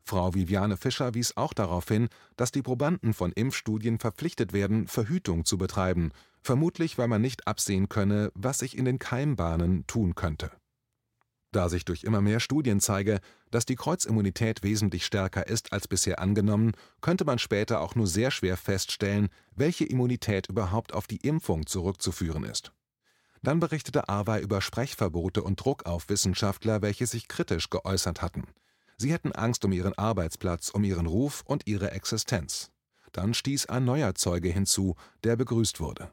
Frau 0.03 0.35
Viviane 0.35 0.77
Fischer 0.77 1.15
wies 1.15 1.35
auch 1.35 1.53
darauf 1.53 1.87
hin, 1.87 2.09
dass 2.37 2.51
die 2.51 2.61
Probanden 2.61 3.13
von 3.13 3.31
Impfstudien 3.31 3.97
verpflichtet 3.97 4.53
werden, 4.53 4.87
Verhütung 4.87 5.45
zu 5.45 5.57
betreiben, 5.57 6.11
vermutlich 6.41 6.99
weil 6.99 7.07
man 7.07 7.21
nicht 7.21 7.47
absehen 7.47 7.89
könne, 7.89 8.31
was 8.35 8.59
sich 8.59 8.77
in 8.77 8.85
den 8.85 8.99
Keimbahnen 8.99 9.87
tun 9.87 10.13
könnte 10.13 10.51
da 11.55 11.69
sich 11.69 11.85
durch 11.85 12.03
immer 12.03 12.21
mehr 12.21 12.39
Studien 12.39 12.79
zeige, 12.79 13.19
dass 13.49 13.65
die 13.65 13.75
Kreuzimmunität 13.75 14.63
wesentlich 14.63 15.05
stärker 15.05 15.47
ist 15.47 15.71
als 15.71 15.87
bisher 15.87 16.19
angenommen, 16.19 16.73
könnte 17.01 17.25
man 17.25 17.39
später 17.39 17.81
auch 17.81 17.95
nur 17.95 18.07
sehr 18.07 18.31
schwer 18.31 18.57
feststellen, 18.57 19.29
welche 19.55 19.85
Immunität 19.85 20.47
überhaupt 20.47 20.93
auf 20.93 21.07
die 21.07 21.17
Impfung 21.17 21.65
zurückzuführen 21.65 22.43
ist. 22.43 22.73
Dann 23.41 23.59
berichtete 23.59 24.09
Arwey 24.09 24.41
über 24.41 24.59
Sprechverbote 24.59 25.43
und 25.43 25.63
Druck 25.63 25.85
auf 25.85 26.09
Wissenschaftler, 26.09 26.81
welche 26.81 27.05
sich 27.05 27.27
kritisch 27.27 27.69
geäußert 27.69 28.21
hatten. 28.21 28.47
Sie 28.97 29.13
hätten 29.13 29.31
Angst 29.31 29.63
um 29.65 29.71
ihren 29.71 29.97
Arbeitsplatz, 29.97 30.69
um 30.69 30.83
ihren 30.83 31.05
Ruf 31.05 31.43
und 31.45 31.67
ihre 31.67 31.91
Existenz. 31.91 32.71
Dann 33.11 33.33
stieß 33.33 33.67
ein 33.67 33.85
neuer 33.85 34.15
Zeuge 34.15 34.49
hinzu, 34.49 34.95
der 35.23 35.35
begrüßt 35.35 35.79
wurde. 35.79 36.11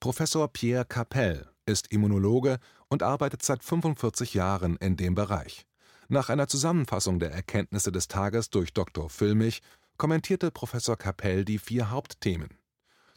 Professor 0.00 0.48
Pierre 0.48 0.84
Capel 0.84 1.51
ist 1.66 1.92
Immunologe 1.92 2.58
und 2.88 3.02
arbeitet 3.02 3.42
seit 3.42 3.62
45 3.62 4.34
Jahren 4.34 4.76
in 4.76 4.96
dem 4.96 5.14
Bereich. 5.14 5.66
Nach 6.08 6.28
einer 6.28 6.48
Zusammenfassung 6.48 7.18
der 7.18 7.32
Erkenntnisse 7.32 7.92
des 7.92 8.08
Tages 8.08 8.50
durch 8.50 8.72
Dr. 8.72 9.08
Füllmich 9.08 9.62
kommentierte 9.96 10.50
Professor 10.50 10.96
Capell 10.96 11.44
die 11.44 11.58
vier 11.58 11.90
Hauptthemen. 11.90 12.50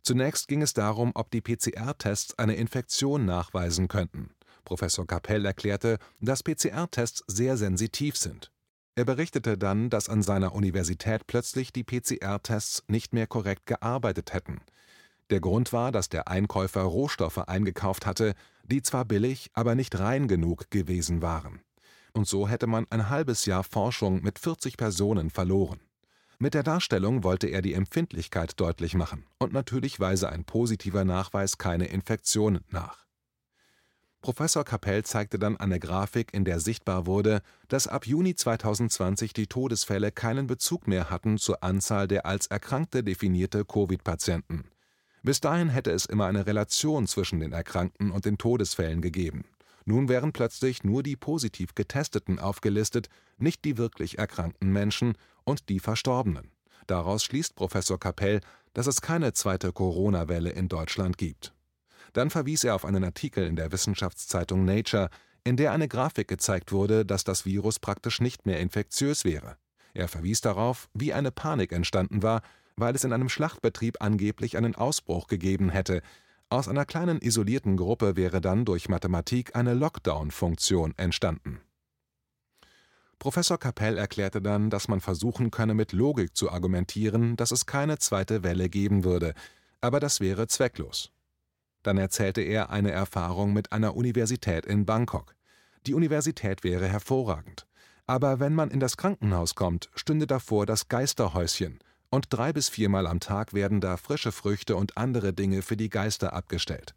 Zunächst 0.04 0.48
ging 0.48 0.62
es 0.62 0.74
darum, 0.74 1.12
ob 1.16 1.32
die 1.32 1.42
PCR-Tests 1.42 2.38
eine 2.38 2.56
Infektion 2.56 3.26
nachweisen 3.26 3.88
könnten. 3.88 4.30
Professor 4.64 5.06
Capell 5.08 5.46
erklärte, 5.46 5.98
dass 6.22 6.44
PCR-Tests 6.44 7.24
sehr 7.28 7.58
sensitiv 7.58 8.16
sind. 8.16 8.52
Er 8.96 9.04
berichtete 9.04 9.58
dann, 9.58 9.90
dass 9.90 10.08
an 10.08 10.22
seiner 10.22 10.54
Universität 10.54 11.28
plötzlich 11.28 11.74
die 11.74 11.84
PCR-Tests 11.84 12.84
nicht 12.88 13.14
mehr 13.14 13.28
korrekt 13.28 13.66
gearbeitet 13.66 14.34
hätten. 14.34 14.62
Der 15.32 15.40
Grund 15.40 15.74
war, 15.74 15.92
dass 15.92 16.10
der 16.10 16.28
Einkäufer 16.28 16.82
Rohstoffe 16.82 17.40
eingekauft 17.40 18.06
hatte, 18.06 18.36
die 18.64 18.82
zwar 18.82 19.06
billig, 19.06 19.50
aber 19.54 19.76
nicht 19.76 19.98
rein 20.00 20.28
genug 20.28 20.70
gewesen 20.70 21.22
waren. 21.22 21.62
Und 22.14 22.28
so 22.28 22.48
hätte 22.48 22.68
man 22.68 22.86
ein 22.92 23.10
halbes 23.10 23.46
Jahr 23.46 23.64
Forschung 23.64 24.22
mit 24.22 24.40
40 24.40 24.78
Personen 24.78 25.30
verloren. 25.30 25.80
Mit 26.38 26.54
der 26.54 26.64
Darstellung 26.64 27.24
wollte 27.24 27.48
er 27.48 27.62
die 27.62 27.74
Empfindlichkeit 27.74 28.60
deutlich 28.60 28.94
machen, 28.94 29.26
und 29.40 29.54
natürlich 29.54 30.00
weise 30.00 30.30
ein 30.30 30.44
positiver 30.44 31.06
Nachweis 31.06 31.58
keine 31.58 31.86
Infektion 31.88 32.60
nach. 32.70 33.06
Professor 34.22 34.64
Kapell 34.64 35.04
zeigte 35.06 35.40
dann 35.40 35.58
eine 35.58 35.80
Grafik, 35.80 36.34
in 36.34 36.46
der 36.46 36.60
sichtbar 36.60 37.06
wurde, 37.06 37.42
dass 37.68 37.88
ab 37.88 38.08
Juni 38.08 38.36
2020 38.36 39.34
die 39.34 39.48
Todesfälle 39.48 40.12
keinen 40.12 40.48
Bezug 40.48 40.88
mehr 40.88 41.10
hatten 41.10 41.38
zur 41.38 41.64
Anzahl 41.64 42.08
der 42.08 42.26
als 42.26 42.48
Erkrankte 42.48 43.04
definierte 43.04 43.66
Covid-Patienten. 43.66 44.66
Bis 45.26 45.42
dahin 45.42 45.70
hätte 45.70 45.90
es 45.90 46.06
immer 46.06 46.28
eine 46.28 46.46
Relation 46.46 47.08
zwischen 47.08 47.40
den 47.40 47.52
Erkrankten 47.52 48.12
und 48.12 48.26
den 48.26 48.38
Todesfällen 48.38 49.02
gegeben. 49.02 49.44
Nun 49.84 50.08
wären 50.08 50.34
plötzlich 50.34 50.84
nur 50.84 51.02
die 51.02 51.16
positiv 51.16 51.74
Getesteten 51.74 52.38
aufgelistet, 52.38 53.10
nicht 53.40 53.66
die 53.66 53.80
wirklich 53.80 54.20
erkrankten 54.20 54.72
Menschen 54.72 55.18
und 55.44 55.68
die 55.70 55.80
Verstorbenen. 55.80 56.52
Daraus 56.86 57.24
schließt 57.24 57.56
Professor 57.56 58.00
Kapell, 58.00 58.40
dass 58.76 58.86
es 58.86 59.02
keine 59.02 59.34
zweite 59.34 59.72
Corona-Welle 59.72 60.52
in 60.52 60.68
Deutschland 60.68 61.18
gibt. 61.18 61.56
Dann 62.14 62.30
verwies 62.30 62.64
er 62.64 62.76
auf 62.76 62.86
einen 62.86 63.04
Artikel 63.04 63.48
in 63.48 63.56
der 63.56 63.72
Wissenschaftszeitung 63.72 64.64
Nature, 64.64 65.10
in 65.44 65.58
der 65.58 65.72
eine 65.72 65.88
Grafik 65.88 66.28
gezeigt 66.28 66.72
wurde, 66.72 67.04
dass 67.04 67.24
das 67.24 67.48
Virus 67.48 67.80
praktisch 67.80 68.22
nicht 68.22 68.46
mehr 68.46 68.60
infektiös 68.60 69.26
wäre. 69.26 69.58
Er 69.96 70.08
verwies 70.08 70.42
darauf, 70.42 70.88
wie 70.94 71.14
eine 71.14 71.32
Panik 71.32 71.72
entstanden 71.72 72.22
war, 72.22 72.44
weil 72.76 72.96
es 72.96 73.04
in 73.04 73.14
einem 73.14 73.30
Schlachtbetrieb 73.30 73.98
angeblich 74.02 74.58
einen 74.58 74.76
Ausbruch 74.76 75.28
gegeben 75.28 75.70
hätte. 75.70 76.02
Aus 76.50 76.68
einer 76.68 76.86
kleinen 76.86 77.20
isolierten 77.22 77.78
Gruppe 77.78 78.16
wäre 78.16 78.42
dann 78.42 78.66
durch 78.66 78.90
Mathematik 78.90 79.56
eine 79.56 79.74
Lockdown-Funktion 79.74 80.94
entstanden. 80.98 81.62
Professor 83.18 83.58
Kapell 83.58 83.98
erklärte 83.98 84.42
dann, 84.42 84.70
dass 84.70 84.88
man 84.88 85.02
versuchen 85.02 85.50
könne, 85.50 85.74
mit 85.74 85.94
Logik 85.94 86.36
zu 86.36 86.52
argumentieren, 86.52 87.38
dass 87.38 87.52
es 87.52 87.66
keine 87.66 87.98
zweite 87.98 88.44
Welle 88.44 88.70
geben 88.70 89.04
würde, 89.04 89.34
aber 89.82 90.00
das 90.00 90.20
wäre 90.20 90.48
zwecklos. 90.48 91.12
Dann 91.82 91.98
erzählte 91.98 92.42
er 92.42 92.72
eine 92.72 92.92
Erfahrung 92.92 93.54
mit 93.54 93.72
einer 93.72 93.96
Universität 93.96 94.66
in 94.66 94.86
Bangkok. 94.86 95.36
Die 95.86 95.94
Universität 95.94 96.64
wäre 96.64 96.88
hervorragend. 96.88 97.68
Aber 98.08 98.40
wenn 98.40 98.54
man 98.54 98.72
in 98.72 98.80
das 98.80 98.98
Krankenhaus 98.98 99.56
kommt, 99.56 99.90
stünde 99.96 100.28
davor 100.28 100.66
das 100.66 100.88
Geisterhäuschen, 100.88 101.80
und 102.10 102.28
drei 102.30 102.54
bis 102.54 102.70
viermal 102.70 103.08
am 103.08 103.20
Tag 103.20 103.54
werden 103.54 103.82
da 103.82 103.98
frische 103.98 104.32
Früchte 104.32 104.76
und 104.76 104.98
andere 104.98 105.34
Dinge 105.34 105.62
für 105.62 105.78
die 105.78 105.90
Geister 105.90 106.34
abgestellt. 106.34 106.96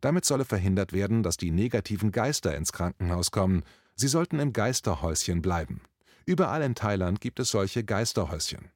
Damit 0.00 0.24
solle 0.24 0.44
verhindert 0.44 0.92
werden, 0.92 1.22
dass 1.22 1.36
die 1.36 1.50
negativen 1.50 2.12
Geister 2.12 2.56
ins 2.56 2.72
Krankenhaus 2.72 3.30
kommen. 3.30 3.62
Sie 3.94 4.08
sollten 4.08 4.38
im 4.38 4.52
Geisterhäuschen 4.52 5.40
bleiben. 5.40 5.80
Überall 6.26 6.62
in 6.62 6.74
Thailand 6.74 7.20
gibt 7.20 7.40
es 7.40 7.50
solche 7.50 7.84
Geisterhäuschen. 7.84 8.70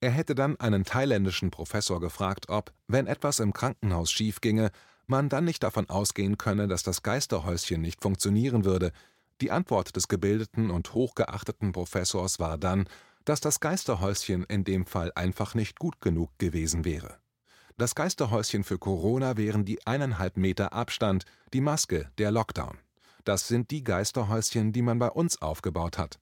Er 0.00 0.10
hätte 0.10 0.34
dann 0.34 0.58
einen 0.58 0.84
thailändischen 0.84 1.52
Professor 1.52 2.00
gefragt, 2.00 2.48
ob, 2.48 2.72
wenn 2.88 3.06
etwas 3.06 3.38
im 3.38 3.52
Krankenhaus 3.52 4.10
schief 4.10 4.40
ginge, 4.40 4.72
man 5.06 5.28
dann 5.28 5.44
nicht 5.44 5.62
davon 5.62 5.88
ausgehen 5.88 6.38
könne, 6.38 6.66
dass 6.66 6.82
das 6.82 7.02
Geisterhäuschen 7.02 7.80
nicht 7.80 8.02
funktionieren 8.02 8.64
würde. 8.64 8.92
Die 9.40 9.52
Antwort 9.52 9.94
des 9.94 10.08
gebildeten 10.08 10.70
und 10.70 10.94
hochgeachteten 10.94 11.72
Professors 11.72 12.40
war 12.40 12.58
dann, 12.58 12.88
dass 13.24 13.40
das 13.40 13.60
Geisterhäuschen 13.60 14.44
in 14.44 14.64
dem 14.64 14.86
Fall 14.86 15.12
einfach 15.14 15.54
nicht 15.54 15.78
gut 15.78 16.00
genug 16.00 16.30
gewesen 16.38 16.84
wäre. 16.84 17.18
Das 17.78 17.94
Geisterhäuschen 17.94 18.64
für 18.64 18.78
Corona 18.78 19.36
wären 19.36 19.64
die 19.64 19.86
eineinhalb 19.86 20.36
Meter 20.36 20.72
Abstand, 20.72 21.24
die 21.52 21.60
Maske, 21.60 22.10
der 22.18 22.30
Lockdown. 22.30 22.78
Das 23.24 23.48
sind 23.48 23.70
die 23.70 23.84
Geisterhäuschen, 23.84 24.72
die 24.72 24.82
man 24.82 24.98
bei 24.98 25.08
uns 25.08 25.40
aufgebaut 25.40 25.96
hat. 25.96 26.18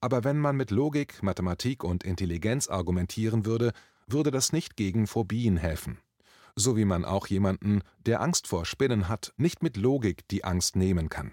Aber 0.00 0.24
wenn 0.24 0.38
man 0.38 0.56
mit 0.56 0.70
Logik, 0.70 1.22
Mathematik 1.22 1.82
und 1.82 2.04
Intelligenz 2.04 2.68
argumentieren 2.68 3.44
würde, 3.44 3.72
würde 4.06 4.30
das 4.30 4.52
nicht 4.52 4.76
gegen 4.76 5.06
Phobien 5.06 5.56
helfen. 5.56 5.98
So 6.56 6.76
wie 6.76 6.84
man 6.84 7.04
auch 7.04 7.26
jemanden, 7.26 7.80
der 8.06 8.20
Angst 8.20 8.46
vor 8.46 8.64
Spinnen 8.64 9.08
hat, 9.08 9.32
nicht 9.36 9.62
mit 9.62 9.76
Logik 9.76 10.28
die 10.28 10.44
Angst 10.44 10.76
nehmen 10.76 11.08
kann. 11.08 11.32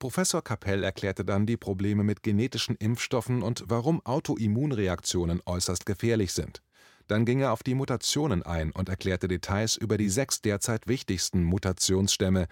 Professor 0.00 0.42
Kapell 0.42 0.82
erklärte 0.82 1.26
dann 1.26 1.44
die 1.44 1.58
Probleme 1.58 2.02
mit 2.02 2.22
genetischen 2.22 2.74
Impfstoffen 2.76 3.42
und 3.42 3.64
warum 3.68 4.00
Autoimmunreaktionen 4.04 5.42
äußerst 5.44 5.84
gefährlich 5.84 6.32
sind. 6.32 6.62
Dann 7.06 7.26
ging 7.26 7.40
er 7.40 7.52
auf 7.52 7.62
die 7.62 7.74
Mutationen 7.74 8.42
ein 8.42 8.72
und 8.72 8.88
erklärte 8.88 9.28
Details 9.28 9.76
über 9.76 9.98
die 9.98 10.08
sechs 10.08 10.40
derzeit 10.40 10.88
wichtigsten 10.88 11.44
Mutationsstämme. 11.44 12.46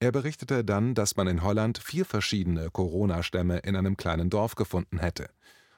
Er 0.00 0.12
berichtete 0.12 0.64
dann, 0.64 0.94
dass 0.94 1.14
man 1.14 1.26
in 1.28 1.42
Holland 1.42 1.76
vier 1.76 2.06
verschiedene 2.06 2.70
Corona-Stämme 2.70 3.58
in 3.58 3.76
einem 3.76 3.98
kleinen 3.98 4.30
Dorf 4.30 4.54
gefunden 4.54 4.98
hätte. 4.98 5.28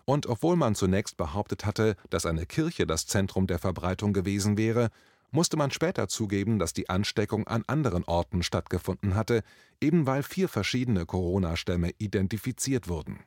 und 0.06 0.26
obwohl 0.26 0.56
man 0.56 0.74
zunächst 0.74 1.16
behauptet 1.16 1.66
hatte, 1.66 1.96
dass 2.10 2.26
eine 2.26 2.46
Kirche 2.46 2.86
das 2.86 3.06
Zentrum 3.06 3.46
der 3.46 3.58
Verbreitung 3.58 4.12
gewesen 4.12 4.56
wäre, 4.56 4.90
musste 5.30 5.56
man 5.56 5.70
später 5.70 6.08
zugeben, 6.08 6.58
dass 6.58 6.72
die 6.72 6.88
Ansteckung 6.88 7.46
an 7.46 7.64
anderen 7.66 8.04
Orten 8.04 8.42
stattgefunden 8.42 9.14
hatte, 9.14 9.42
eben 9.80 10.06
weil 10.06 10.22
vier 10.22 10.48
verschiedene 10.48 11.06
Corona-Stämme 11.06 11.90
identifiziert 11.98 12.88
wurden. 12.88 13.20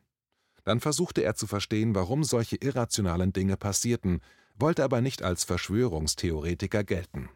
Dann 0.63 0.79
versuchte 0.79 1.21
er 1.21 1.35
zu 1.35 1.47
verstehen, 1.47 1.95
warum 1.95 2.23
solche 2.23 2.57
irrationalen 2.57 3.33
Dinge 3.33 3.57
passierten, 3.57 4.21
wollte 4.55 4.83
aber 4.83 5.01
nicht 5.01 5.23
als 5.23 5.43
Verschwörungstheoretiker 5.43 6.83
gelten. 6.83 7.29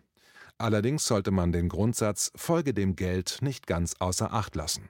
Allerdings 0.57 1.05
sollte 1.05 1.31
man 1.31 1.51
den 1.51 1.69
Grundsatz 1.69 2.31
Folge 2.35 2.73
dem 2.73 2.95
Geld 2.95 3.39
nicht 3.41 3.65
ganz 3.67 3.95
außer 3.99 4.33
Acht 4.33 4.55
lassen. 4.55 4.89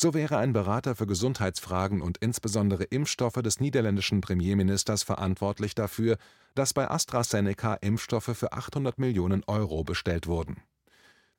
So 0.00 0.14
wäre 0.14 0.36
ein 0.36 0.52
Berater 0.52 0.94
für 0.94 1.08
Gesundheitsfragen 1.08 2.02
und 2.02 2.18
insbesondere 2.18 2.84
Impfstoffe 2.84 3.42
des 3.42 3.58
niederländischen 3.58 4.20
Premierministers 4.20 5.02
verantwortlich 5.02 5.74
dafür, 5.74 6.18
dass 6.54 6.72
bei 6.72 6.88
AstraZeneca 6.88 7.74
Impfstoffe 7.74 8.30
für 8.32 8.52
800 8.52 9.00
Millionen 9.00 9.42
Euro 9.48 9.82
bestellt 9.82 10.28
wurden. 10.28 10.62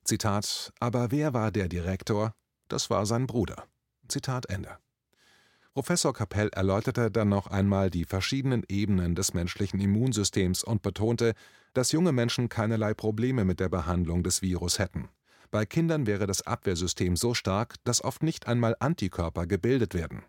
Zitat: 0.04 0.74
Aber 0.78 1.10
wer 1.10 1.32
war 1.32 1.50
der 1.50 1.68
Direktor? 1.68 2.34
Das 2.68 2.90
war 2.90 3.06
sein 3.06 3.26
Bruder. 3.26 3.64
Zitat 4.08 4.44
Ende. 4.50 4.76
Professor 5.72 6.12
Kapell 6.12 6.50
erläuterte 6.52 7.10
dann 7.10 7.30
noch 7.30 7.46
einmal 7.46 7.88
die 7.88 8.04
verschiedenen 8.04 8.62
Ebenen 8.68 9.14
des 9.14 9.32
menschlichen 9.32 9.80
Immunsystems 9.80 10.64
und 10.64 10.82
betonte, 10.82 11.32
dass 11.72 11.92
junge 11.92 12.12
Menschen 12.12 12.50
keinerlei 12.50 12.92
Probleme 12.92 13.46
mit 13.46 13.58
der 13.58 13.70
Behandlung 13.70 14.22
des 14.22 14.42
Virus 14.42 14.78
hätten. 14.78 15.08
Bei 15.50 15.66
Kindern 15.66 16.06
wäre 16.06 16.26
das 16.26 16.42
Abwehrsystem 16.46 17.16
so 17.16 17.34
stark, 17.34 17.76
dass 17.84 18.04
oft 18.04 18.22
nicht 18.22 18.46
einmal 18.46 18.76
Antikörper 18.78 19.46
gebildet 19.46 19.94
werden, 19.94 20.22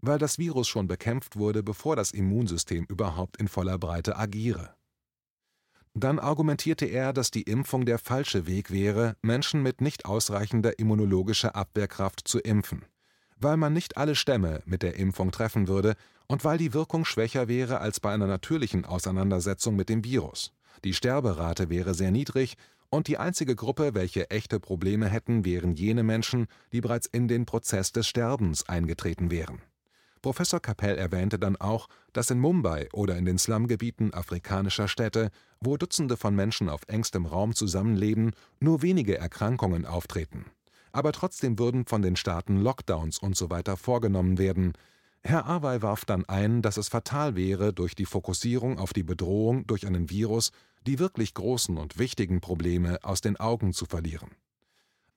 weil 0.00 0.18
das 0.18 0.38
Virus 0.38 0.68
schon 0.68 0.88
bekämpft 0.88 1.36
wurde, 1.36 1.62
bevor 1.62 1.96
das 1.96 2.10
Immunsystem 2.10 2.84
überhaupt 2.88 3.36
in 3.36 3.48
voller 3.48 3.78
Breite 3.78 4.16
agiere. 4.16 4.74
Dann 5.94 6.18
argumentierte 6.18 6.86
er, 6.86 7.12
dass 7.12 7.30
die 7.30 7.42
Impfung 7.42 7.86
der 7.86 7.98
falsche 7.98 8.46
Weg 8.48 8.72
wäre, 8.72 9.16
Menschen 9.22 9.62
mit 9.62 9.80
nicht 9.80 10.06
ausreichender 10.06 10.78
immunologischer 10.80 11.54
Abwehrkraft 11.54 12.26
zu 12.26 12.40
impfen 12.40 12.84
weil 13.44 13.56
man 13.56 13.72
nicht 13.72 13.96
alle 13.96 14.14
Stämme 14.14 14.62
mit 14.64 14.82
der 14.82 14.96
Impfung 14.96 15.30
treffen 15.30 15.68
würde 15.68 15.94
und 16.26 16.44
weil 16.44 16.58
die 16.58 16.74
Wirkung 16.74 17.04
schwächer 17.04 17.48
wäre 17.48 17.80
als 17.80 18.00
bei 18.00 18.12
einer 18.12 18.26
natürlichen 18.26 18.84
Auseinandersetzung 18.84 19.76
mit 19.76 19.88
dem 19.88 20.04
Virus. 20.04 20.52
Die 20.84 20.94
Sterberate 20.94 21.70
wäre 21.70 21.94
sehr 21.94 22.10
niedrig 22.10 22.56
und 22.90 23.08
die 23.08 23.18
einzige 23.18 23.56
Gruppe, 23.56 23.94
welche 23.94 24.30
echte 24.30 24.60
Probleme 24.60 25.08
hätten, 25.08 25.44
wären 25.44 25.72
jene 25.72 26.02
Menschen, 26.02 26.46
die 26.72 26.80
bereits 26.80 27.06
in 27.06 27.28
den 27.28 27.46
Prozess 27.46 27.92
des 27.92 28.06
Sterbens 28.06 28.68
eingetreten 28.68 29.30
wären. 29.30 29.60
Professor 30.22 30.60
Kapell 30.60 30.96
erwähnte 30.96 31.38
dann 31.38 31.56
auch, 31.56 31.88
dass 32.12 32.30
in 32.30 32.38
Mumbai 32.38 32.88
oder 32.92 33.16
in 33.16 33.26
den 33.26 33.38
Slumgebieten 33.38 34.14
afrikanischer 34.14 34.88
Städte, 34.88 35.30
wo 35.60 35.76
Dutzende 35.76 36.16
von 36.16 36.34
Menschen 36.34 36.68
auf 36.68 36.82
engstem 36.86 37.26
Raum 37.26 37.54
zusammenleben, 37.54 38.32
nur 38.60 38.80
wenige 38.80 39.18
Erkrankungen 39.18 39.84
auftreten 39.84 40.46
aber 40.94 41.10
trotzdem 41.10 41.58
würden 41.58 41.86
von 41.86 42.02
den 42.02 42.16
Staaten 42.16 42.56
Lockdowns 42.56 43.20
usw. 43.20 43.62
So 43.66 43.76
vorgenommen 43.76 44.38
werden. 44.38 44.74
Herr 45.24 45.46
Awey 45.46 45.82
warf 45.82 46.04
dann 46.04 46.24
ein, 46.26 46.62
dass 46.62 46.76
es 46.76 46.88
fatal 46.88 47.34
wäre, 47.34 47.72
durch 47.72 47.96
die 47.96 48.04
Fokussierung 48.04 48.78
auf 48.78 48.92
die 48.92 49.02
Bedrohung 49.02 49.66
durch 49.66 49.86
einen 49.86 50.08
Virus 50.08 50.52
die 50.86 50.98
wirklich 50.98 51.34
großen 51.34 51.76
und 51.76 51.98
wichtigen 51.98 52.40
Probleme 52.40 52.98
aus 53.02 53.20
den 53.20 53.36
Augen 53.36 53.72
zu 53.72 53.86
verlieren. 53.86 54.30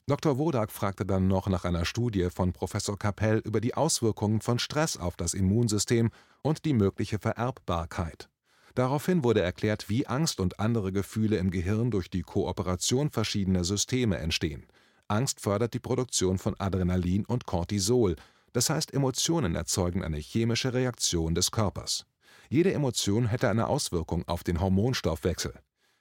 Dr. 0.05 0.37
Wodak 0.37 0.71
fragte 0.71 1.05
dann 1.05 1.27
noch 1.27 1.47
nach 1.47 1.65
einer 1.65 1.83
Studie 1.83 2.29
von 2.29 2.53
Professor 2.53 2.97
Kapell 2.97 3.39
über 3.39 3.59
die 3.59 3.73
Auswirkungen 3.73 4.41
von 4.41 4.57
Stress 4.57 4.95
auf 4.95 5.17
das 5.17 5.33
Immunsystem 5.33 6.11
und 6.41 6.63
die 6.63 6.73
mögliche 6.73 7.19
Vererbbarkeit. 7.19 8.29
Daraufhin 8.73 9.23
wurde 9.23 9.41
erklärt, 9.41 9.89
wie 9.89 10.07
Angst 10.07 10.39
und 10.39 10.59
andere 10.59 10.91
Gefühle 10.91 11.37
im 11.37 11.51
Gehirn 11.51 11.91
durch 11.91 12.09
die 12.09 12.21
Kooperation 12.21 13.09
verschiedener 13.09 13.63
Systeme 13.63 14.17
entstehen 14.17 14.67
Angst 15.09 15.39
fördert 15.39 15.73
die 15.73 15.79
Produktion 15.79 16.37
von 16.37 16.55
Adrenalin 16.59 17.25
und 17.25 17.45
Cortisol, 17.45 18.17
das 18.51 18.69
heißt 18.69 18.93
Emotionen 18.93 19.55
erzeugen 19.55 20.03
eine 20.03 20.17
chemische 20.17 20.73
Reaktion 20.73 21.33
des 21.33 21.51
Körpers. 21.51 22.05
Jede 22.49 22.73
Emotion 22.73 23.27
hätte 23.27 23.49
eine 23.49 23.67
Auswirkung 23.67 24.27
auf 24.27 24.43
den 24.43 24.61
Hormonstoffwechsel. 24.61 25.53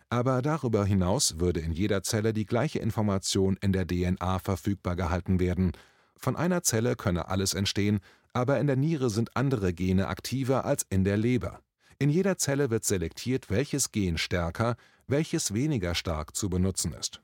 Aber 0.09 0.42
darüber 0.42 0.85
hinaus 0.85 1.40
würde 1.40 1.61
in 1.61 1.72
jeder 1.72 2.02
Zelle 2.02 2.32
die 2.32 2.46
gleiche 2.46 2.78
Information 2.78 3.56
in 3.61 3.72
der 3.72 3.87
DNA 3.87 4.38
verfügbar 4.38 4.96
gehalten 4.96 5.40
werden. 5.40 5.72
Von 6.16 6.37
einer 6.37 6.62
Zelle 6.62 6.94
könne 6.96 7.28
alles 7.28 7.54
entstehen, 7.54 8.00
aber 8.32 8.61
in 8.61 8.66
der 8.66 8.76
Niere 8.76 9.11
sind 9.11 9.37
andere 9.37 9.72
Gene 9.74 10.09
aktiver 10.09 10.64
als 10.64 10.87
in 10.88 11.04
der 11.04 11.16
Leber. 11.16 11.61
In 11.98 12.11
jeder 12.11 12.38
Zelle 12.38 12.70
wird 12.70 12.85
selektiert, 12.85 13.50
welches 13.50 13.90
Gen 13.90 14.18
stärker, 14.18 14.76
welches 15.06 15.54
weniger 15.54 15.94
stark 15.94 16.37
zu 16.37 16.48
benutzen 16.48 16.92
ist 16.92 17.20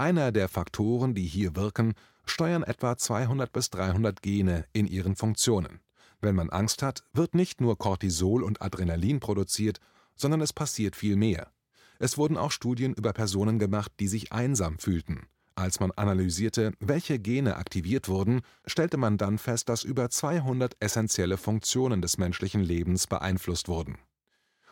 einer 0.00 0.32
der 0.32 0.48
Faktoren, 0.48 1.14
die 1.14 1.26
hier 1.26 1.54
wirken, 1.56 1.92
steuern 2.24 2.62
etwa 2.62 2.96
200 2.96 3.52
bis 3.52 3.68
300 3.68 4.22
Gene 4.22 4.64
in 4.72 4.86
ihren 4.86 5.14
Funktionen. 5.14 5.80
Wenn 6.20 6.34
man 6.34 6.50
Angst 6.50 6.82
hat, 6.82 7.04
wird 7.12 7.34
nicht 7.34 7.60
nur 7.60 7.78
Cortisol 7.78 8.42
und 8.42 8.62
Adrenalin 8.62 9.20
produziert, 9.20 9.80
sondern 10.16 10.40
es 10.40 10.52
passiert 10.52 10.96
viel 10.96 11.16
mehr. 11.16 11.50
Es 11.98 12.18
wurden 12.18 12.36
auch 12.36 12.50
Studien 12.50 12.94
über 12.94 13.12
Personen 13.12 13.58
gemacht, 13.58 13.92
die 14.00 14.08
sich 14.08 14.32
einsam 14.32 14.78
fühlten. 14.78 15.26
Als 15.54 15.80
man 15.80 15.90
analysierte, 15.90 16.72
welche 16.80 17.18
Gene 17.18 17.56
aktiviert 17.56 18.08
wurden, 18.08 18.40
stellte 18.66 18.96
man 18.96 19.18
dann 19.18 19.38
fest, 19.38 19.68
dass 19.68 19.84
über 19.84 20.08
200 20.08 20.76
essentielle 20.80 21.36
Funktionen 21.36 22.00
des 22.00 22.16
menschlichen 22.16 22.62
Lebens 22.62 23.06
beeinflusst 23.06 23.68
wurden 23.68 23.98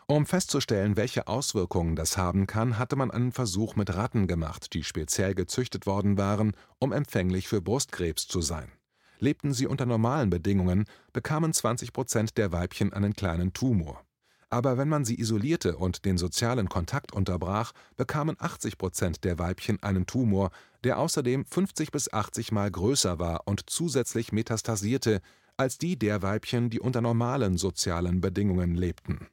um 0.09 0.25
festzustellen, 0.25 0.97
welche 0.97 1.27
Auswirkungen 1.27 1.95
das 1.95 2.17
haben 2.17 2.47
kann, 2.47 2.79
hatte 2.79 2.95
man 2.95 3.11
einen 3.11 3.31
Versuch 3.31 3.75
mit 3.75 3.93
Ratten 3.93 4.25
gemacht, 4.25 4.73
die 4.73 4.83
speziell 4.83 5.35
gezüchtet 5.35 5.85
worden 5.85 6.17
waren, 6.17 6.53
um 6.79 6.91
empfänglich 6.91 7.47
für 7.47 7.61
Brustkrebs 7.61 8.27
zu 8.27 8.41
sein. 8.41 8.71
Lebten 9.19 9.53
sie 9.53 9.67
unter 9.67 9.85
normalen 9.85 10.29
Bedingungen, 10.29 10.85
bekamen 11.13 11.53
20 11.53 11.93
Prozent 11.93 12.37
der 12.37 12.51
Weibchen 12.51 12.93
einen 12.93 13.13
kleinen 13.13 13.53
Tumor. 13.53 14.03
Aber 14.49 14.77
wenn 14.77 14.89
man 14.89 15.05
sie 15.05 15.19
isolierte 15.19 15.77
und 15.77 16.05
den 16.05 16.17
sozialen 16.17 16.69
Kontakt 16.69 17.13
unterbrach, 17.13 17.71
bekamen 17.97 18.35
80 18.39 18.77
Prozent 18.77 19.23
der 19.23 19.37
Weibchen 19.37 19.83
einen 19.83 20.07
Tumor, 20.07 20.49
der 20.83 20.97
außerdem 20.97 21.45
50 21.45 21.91
bis 21.91 22.11
80 22.11 22.51
Mal 22.51 22.71
größer 22.71 23.19
war 23.19 23.41
und 23.45 23.69
zusätzlich 23.69 24.31
metastasierte 24.31 25.21
als 25.57 25.77
die 25.77 25.99
der 25.99 26.21
Weibchen, 26.21 26.69
die 26.69 26.79
unter 26.79 27.01
normalen 27.01 27.57
sozialen 27.57 28.21
Bedingungen 28.21 28.75
lebten 28.75 29.27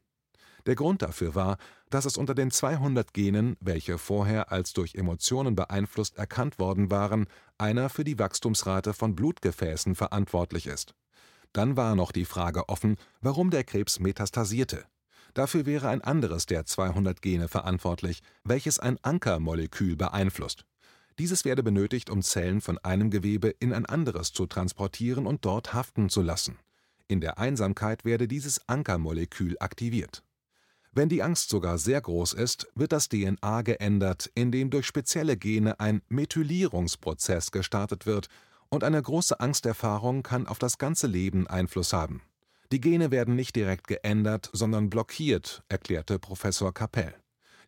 der 0.66 0.74
Grund 0.74 1.02
dafür 1.02 1.34
war, 1.34 1.56
dass 1.90 2.04
es 2.04 2.16
unter 2.16 2.34
den 2.34 2.50
200 2.50 3.14
Genen, 3.14 3.56
welche 3.60 3.98
vorher 3.98 4.50
als 4.52 4.72
durch 4.72 4.94
Emotionen 4.94 5.54
beeinflusst 5.54 6.18
erkannt 6.18 6.58
worden 6.58 6.90
waren, 6.90 7.26
einer 7.58 7.88
für 7.88 8.04
die 8.04 8.18
Wachstumsrate 8.18 8.92
von 8.92 9.14
Blutgefäßen 9.14 9.94
verantwortlich 9.94 10.66
ist. 10.66 10.94
Dann 11.52 11.76
war 11.76 11.94
noch 11.94 12.12
die 12.12 12.24
Frage 12.24 12.68
offen, 12.68 12.96
warum 13.20 13.50
der 13.50 13.64
Krebs 13.64 13.98
metastasierte. 13.98 14.84
Dafür 15.34 15.66
wäre 15.66 15.88
ein 15.88 16.02
anderes 16.02 16.46
der 16.46 16.66
200 16.66 17.22
Gene 17.22 17.48
verantwortlich, 17.48 18.22
welches 18.44 18.78
ein 18.78 18.98
Ankermolekül 19.02 19.96
beeinflusst. 19.96 20.64
Dieses 21.18 21.44
werde 21.44 21.62
benötigt, 21.62 22.10
um 22.10 22.22
Zellen 22.22 22.60
von 22.60 22.78
einem 22.78 23.10
Gewebe 23.10 23.48
in 23.48 23.72
ein 23.72 23.86
anderes 23.86 24.32
zu 24.32 24.46
transportieren 24.46 25.26
und 25.26 25.44
dort 25.44 25.72
haften 25.72 26.10
zu 26.10 26.22
lassen. 26.22 26.58
In 27.08 27.20
der 27.20 27.38
Einsamkeit 27.38 28.04
werde 28.04 28.28
dieses 28.28 28.68
Ankermolekül 28.68 29.56
aktiviert 29.60 30.22
wenn 30.96 31.08
die 31.08 31.22
Angst 31.22 31.50
sogar 31.50 31.78
sehr 31.78 32.00
groß 32.00 32.32
ist, 32.32 32.68
wird 32.74 32.92
das 32.92 33.08
DNA 33.08 33.62
geändert, 33.62 34.30
indem 34.34 34.70
durch 34.70 34.86
spezielle 34.86 35.36
Gene 35.36 35.78
ein 35.78 36.00
Methylierungsprozess 36.08 37.50
gestartet 37.50 38.06
wird, 38.06 38.28
und 38.68 38.82
eine 38.82 39.00
große 39.00 39.38
Angsterfahrung 39.38 40.22
kann 40.22 40.46
auf 40.46 40.58
das 40.58 40.78
ganze 40.78 41.06
Leben 41.06 41.46
Einfluss 41.46 41.92
haben. 41.92 42.22
Die 42.72 42.80
Gene 42.80 43.10
werden 43.12 43.36
nicht 43.36 43.54
direkt 43.54 43.86
geändert, 43.86 44.50
sondern 44.52 44.90
blockiert, 44.90 45.62
erklärte 45.68 46.18
Professor 46.18 46.74
Kapell. 46.74 47.14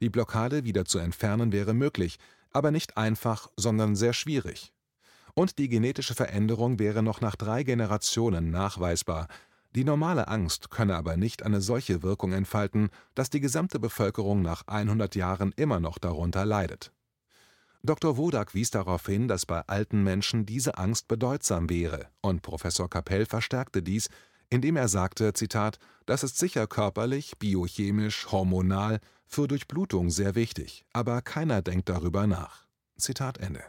Die 0.00 0.10
Blockade 0.10 0.64
wieder 0.64 0.84
zu 0.86 0.98
entfernen 0.98 1.52
wäre 1.52 1.74
möglich, 1.74 2.18
aber 2.50 2.70
nicht 2.70 2.96
einfach, 2.96 3.48
sondern 3.56 3.94
sehr 3.94 4.12
schwierig. 4.12 4.72
Und 5.34 5.58
die 5.58 5.68
genetische 5.68 6.14
Veränderung 6.14 6.78
wäre 6.78 7.02
noch 7.02 7.20
nach 7.20 7.36
drei 7.36 7.62
Generationen 7.62 8.50
nachweisbar, 8.50 9.28
die 9.74 9.84
normale 9.84 10.28
Angst 10.28 10.70
könne 10.70 10.96
aber 10.96 11.16
nicht 11.16 11.42
eine 11.42 11.60
solche 11.60 12.02
Wirkung 12.02 12.32
entfalten, 12.32 12.90
dass 13.14 13.30
die 13.30 13.40
gesamte 13.40 13.78
Bevölkerung 13.78 14.42
nach 14.42 14.66
100 14.66 15.14
Jahren 15.14 15.52
immer 15.56 15.78
noch 15.78 15.98
darunter 15.98 16.46
leidet. 16.46 16.92
Dr. 17.82 18.16
Wodak 18.16 18.54
wies 18.54 18.70
darauf 18.70 19.06
hin, 19.06 19.28
dass 19.28 19.46
bei 19.46 19.60
alten 19.66 20.02
Menschen 20.02 20.46
diese 20.46 20.78
Angst 20.78 21.06
bedeutsam 21.06 21.70
wäre, 21.70 22.08
und 22.22 22.42
Professor 22.42 22.90
Kapell 22.90 23.24
verstärkte 23.24 23.82
dies, 23.82 24.08
indem 24.50 24.76
er 24.76 24.88
sagte, 24.88 25.32
Zitat, 25.32 25.78
das 26.06 26.24
ist 26.24 26.38
sicher 26.38 26.66
körperlich, 26.66 27.38
biochemisch, 27.38 28.26
hormonal, 28.32 29.00
für 29.26 29.46
Durchblutung 29.46 30.10
sehr 30.10 30.34
wichtig, 30.34 30.86
aber 30.92 31.20
keiner 31.22 31.62
denkt 31.62 31.88
darüber 31.88 32.26
nach. 32.26 32.66
Zitat 32.96 33.38
Ende. 33.38 33.62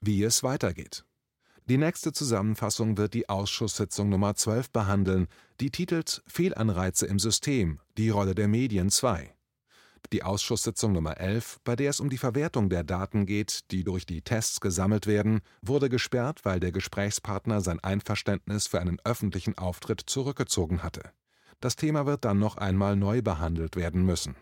Wie 0.00 0.22
es 0.22 0.42
weitergeht. 0.42 1.04
Die 1.68 1.76
nächste 1.76 2.12
Zusammenfassung 2.12 2.96
wird 2.96 3.12
die 3.12 3.28
Ausschusssitzung 3.28 4.08
Nummer 4.08 4.34
12 4.34 4.70
behandeln, 4.70 5.26
die 5.60 5.70
titelt 5.70 6.22
Fehlanreize 6.26 7.04
im 7.04 7.18
System– 7.18 7.78
Die 7.98 8.08
Rolle 8.08 8.34
der 8.34 8.48
Medien 8.48 8.88
II. 8.88 9.28
Die 10.10 10.22
Ausschusssitzung 10.22 10.92
Nummer 10.92 11.18
11, 11.18 11.60
bei 11.64 11.76
der 11.76 11.90
es 11.90 12.00
um 12.00 12.08
die 12.08 12.16
Verwertung 12.16 12.70
der 12.70 12.84
Daten 12.84 13.26
geht, 13.26 13.70
die 13.70 13.84
durch 13.84 14.06
die 14.06 14.22
Tests 14.22 14.60
gesammelt 14.60 15.06
werden, 15.06 15.42
wurde 15.60 15.90
gesperrt, 15.90 16.40
weil 16.44 16.58
der 16.58 16.72
Gesprächspartner 16.72 17.60
sein 17.60 17.80
Einverständnis 17.80 18.66
für 18.66 18.80
einen 18.80 18.98
öffentlichen 19.04 19.58
Auftritt 19.58 20.00
zurückgezogen 20.06 20.82
hatte. 20.82 21.10
Das 21.60 21.76
Thema 21.76 22.06
wird 22.06 22.24
dann 22.24 22.38
noch 22.38 22.56
einmal 22.56 22.96
neu 22.96 23.20
behandelt 23.20 23.76
werden 23.76 24.06
müssen 24.06 24.36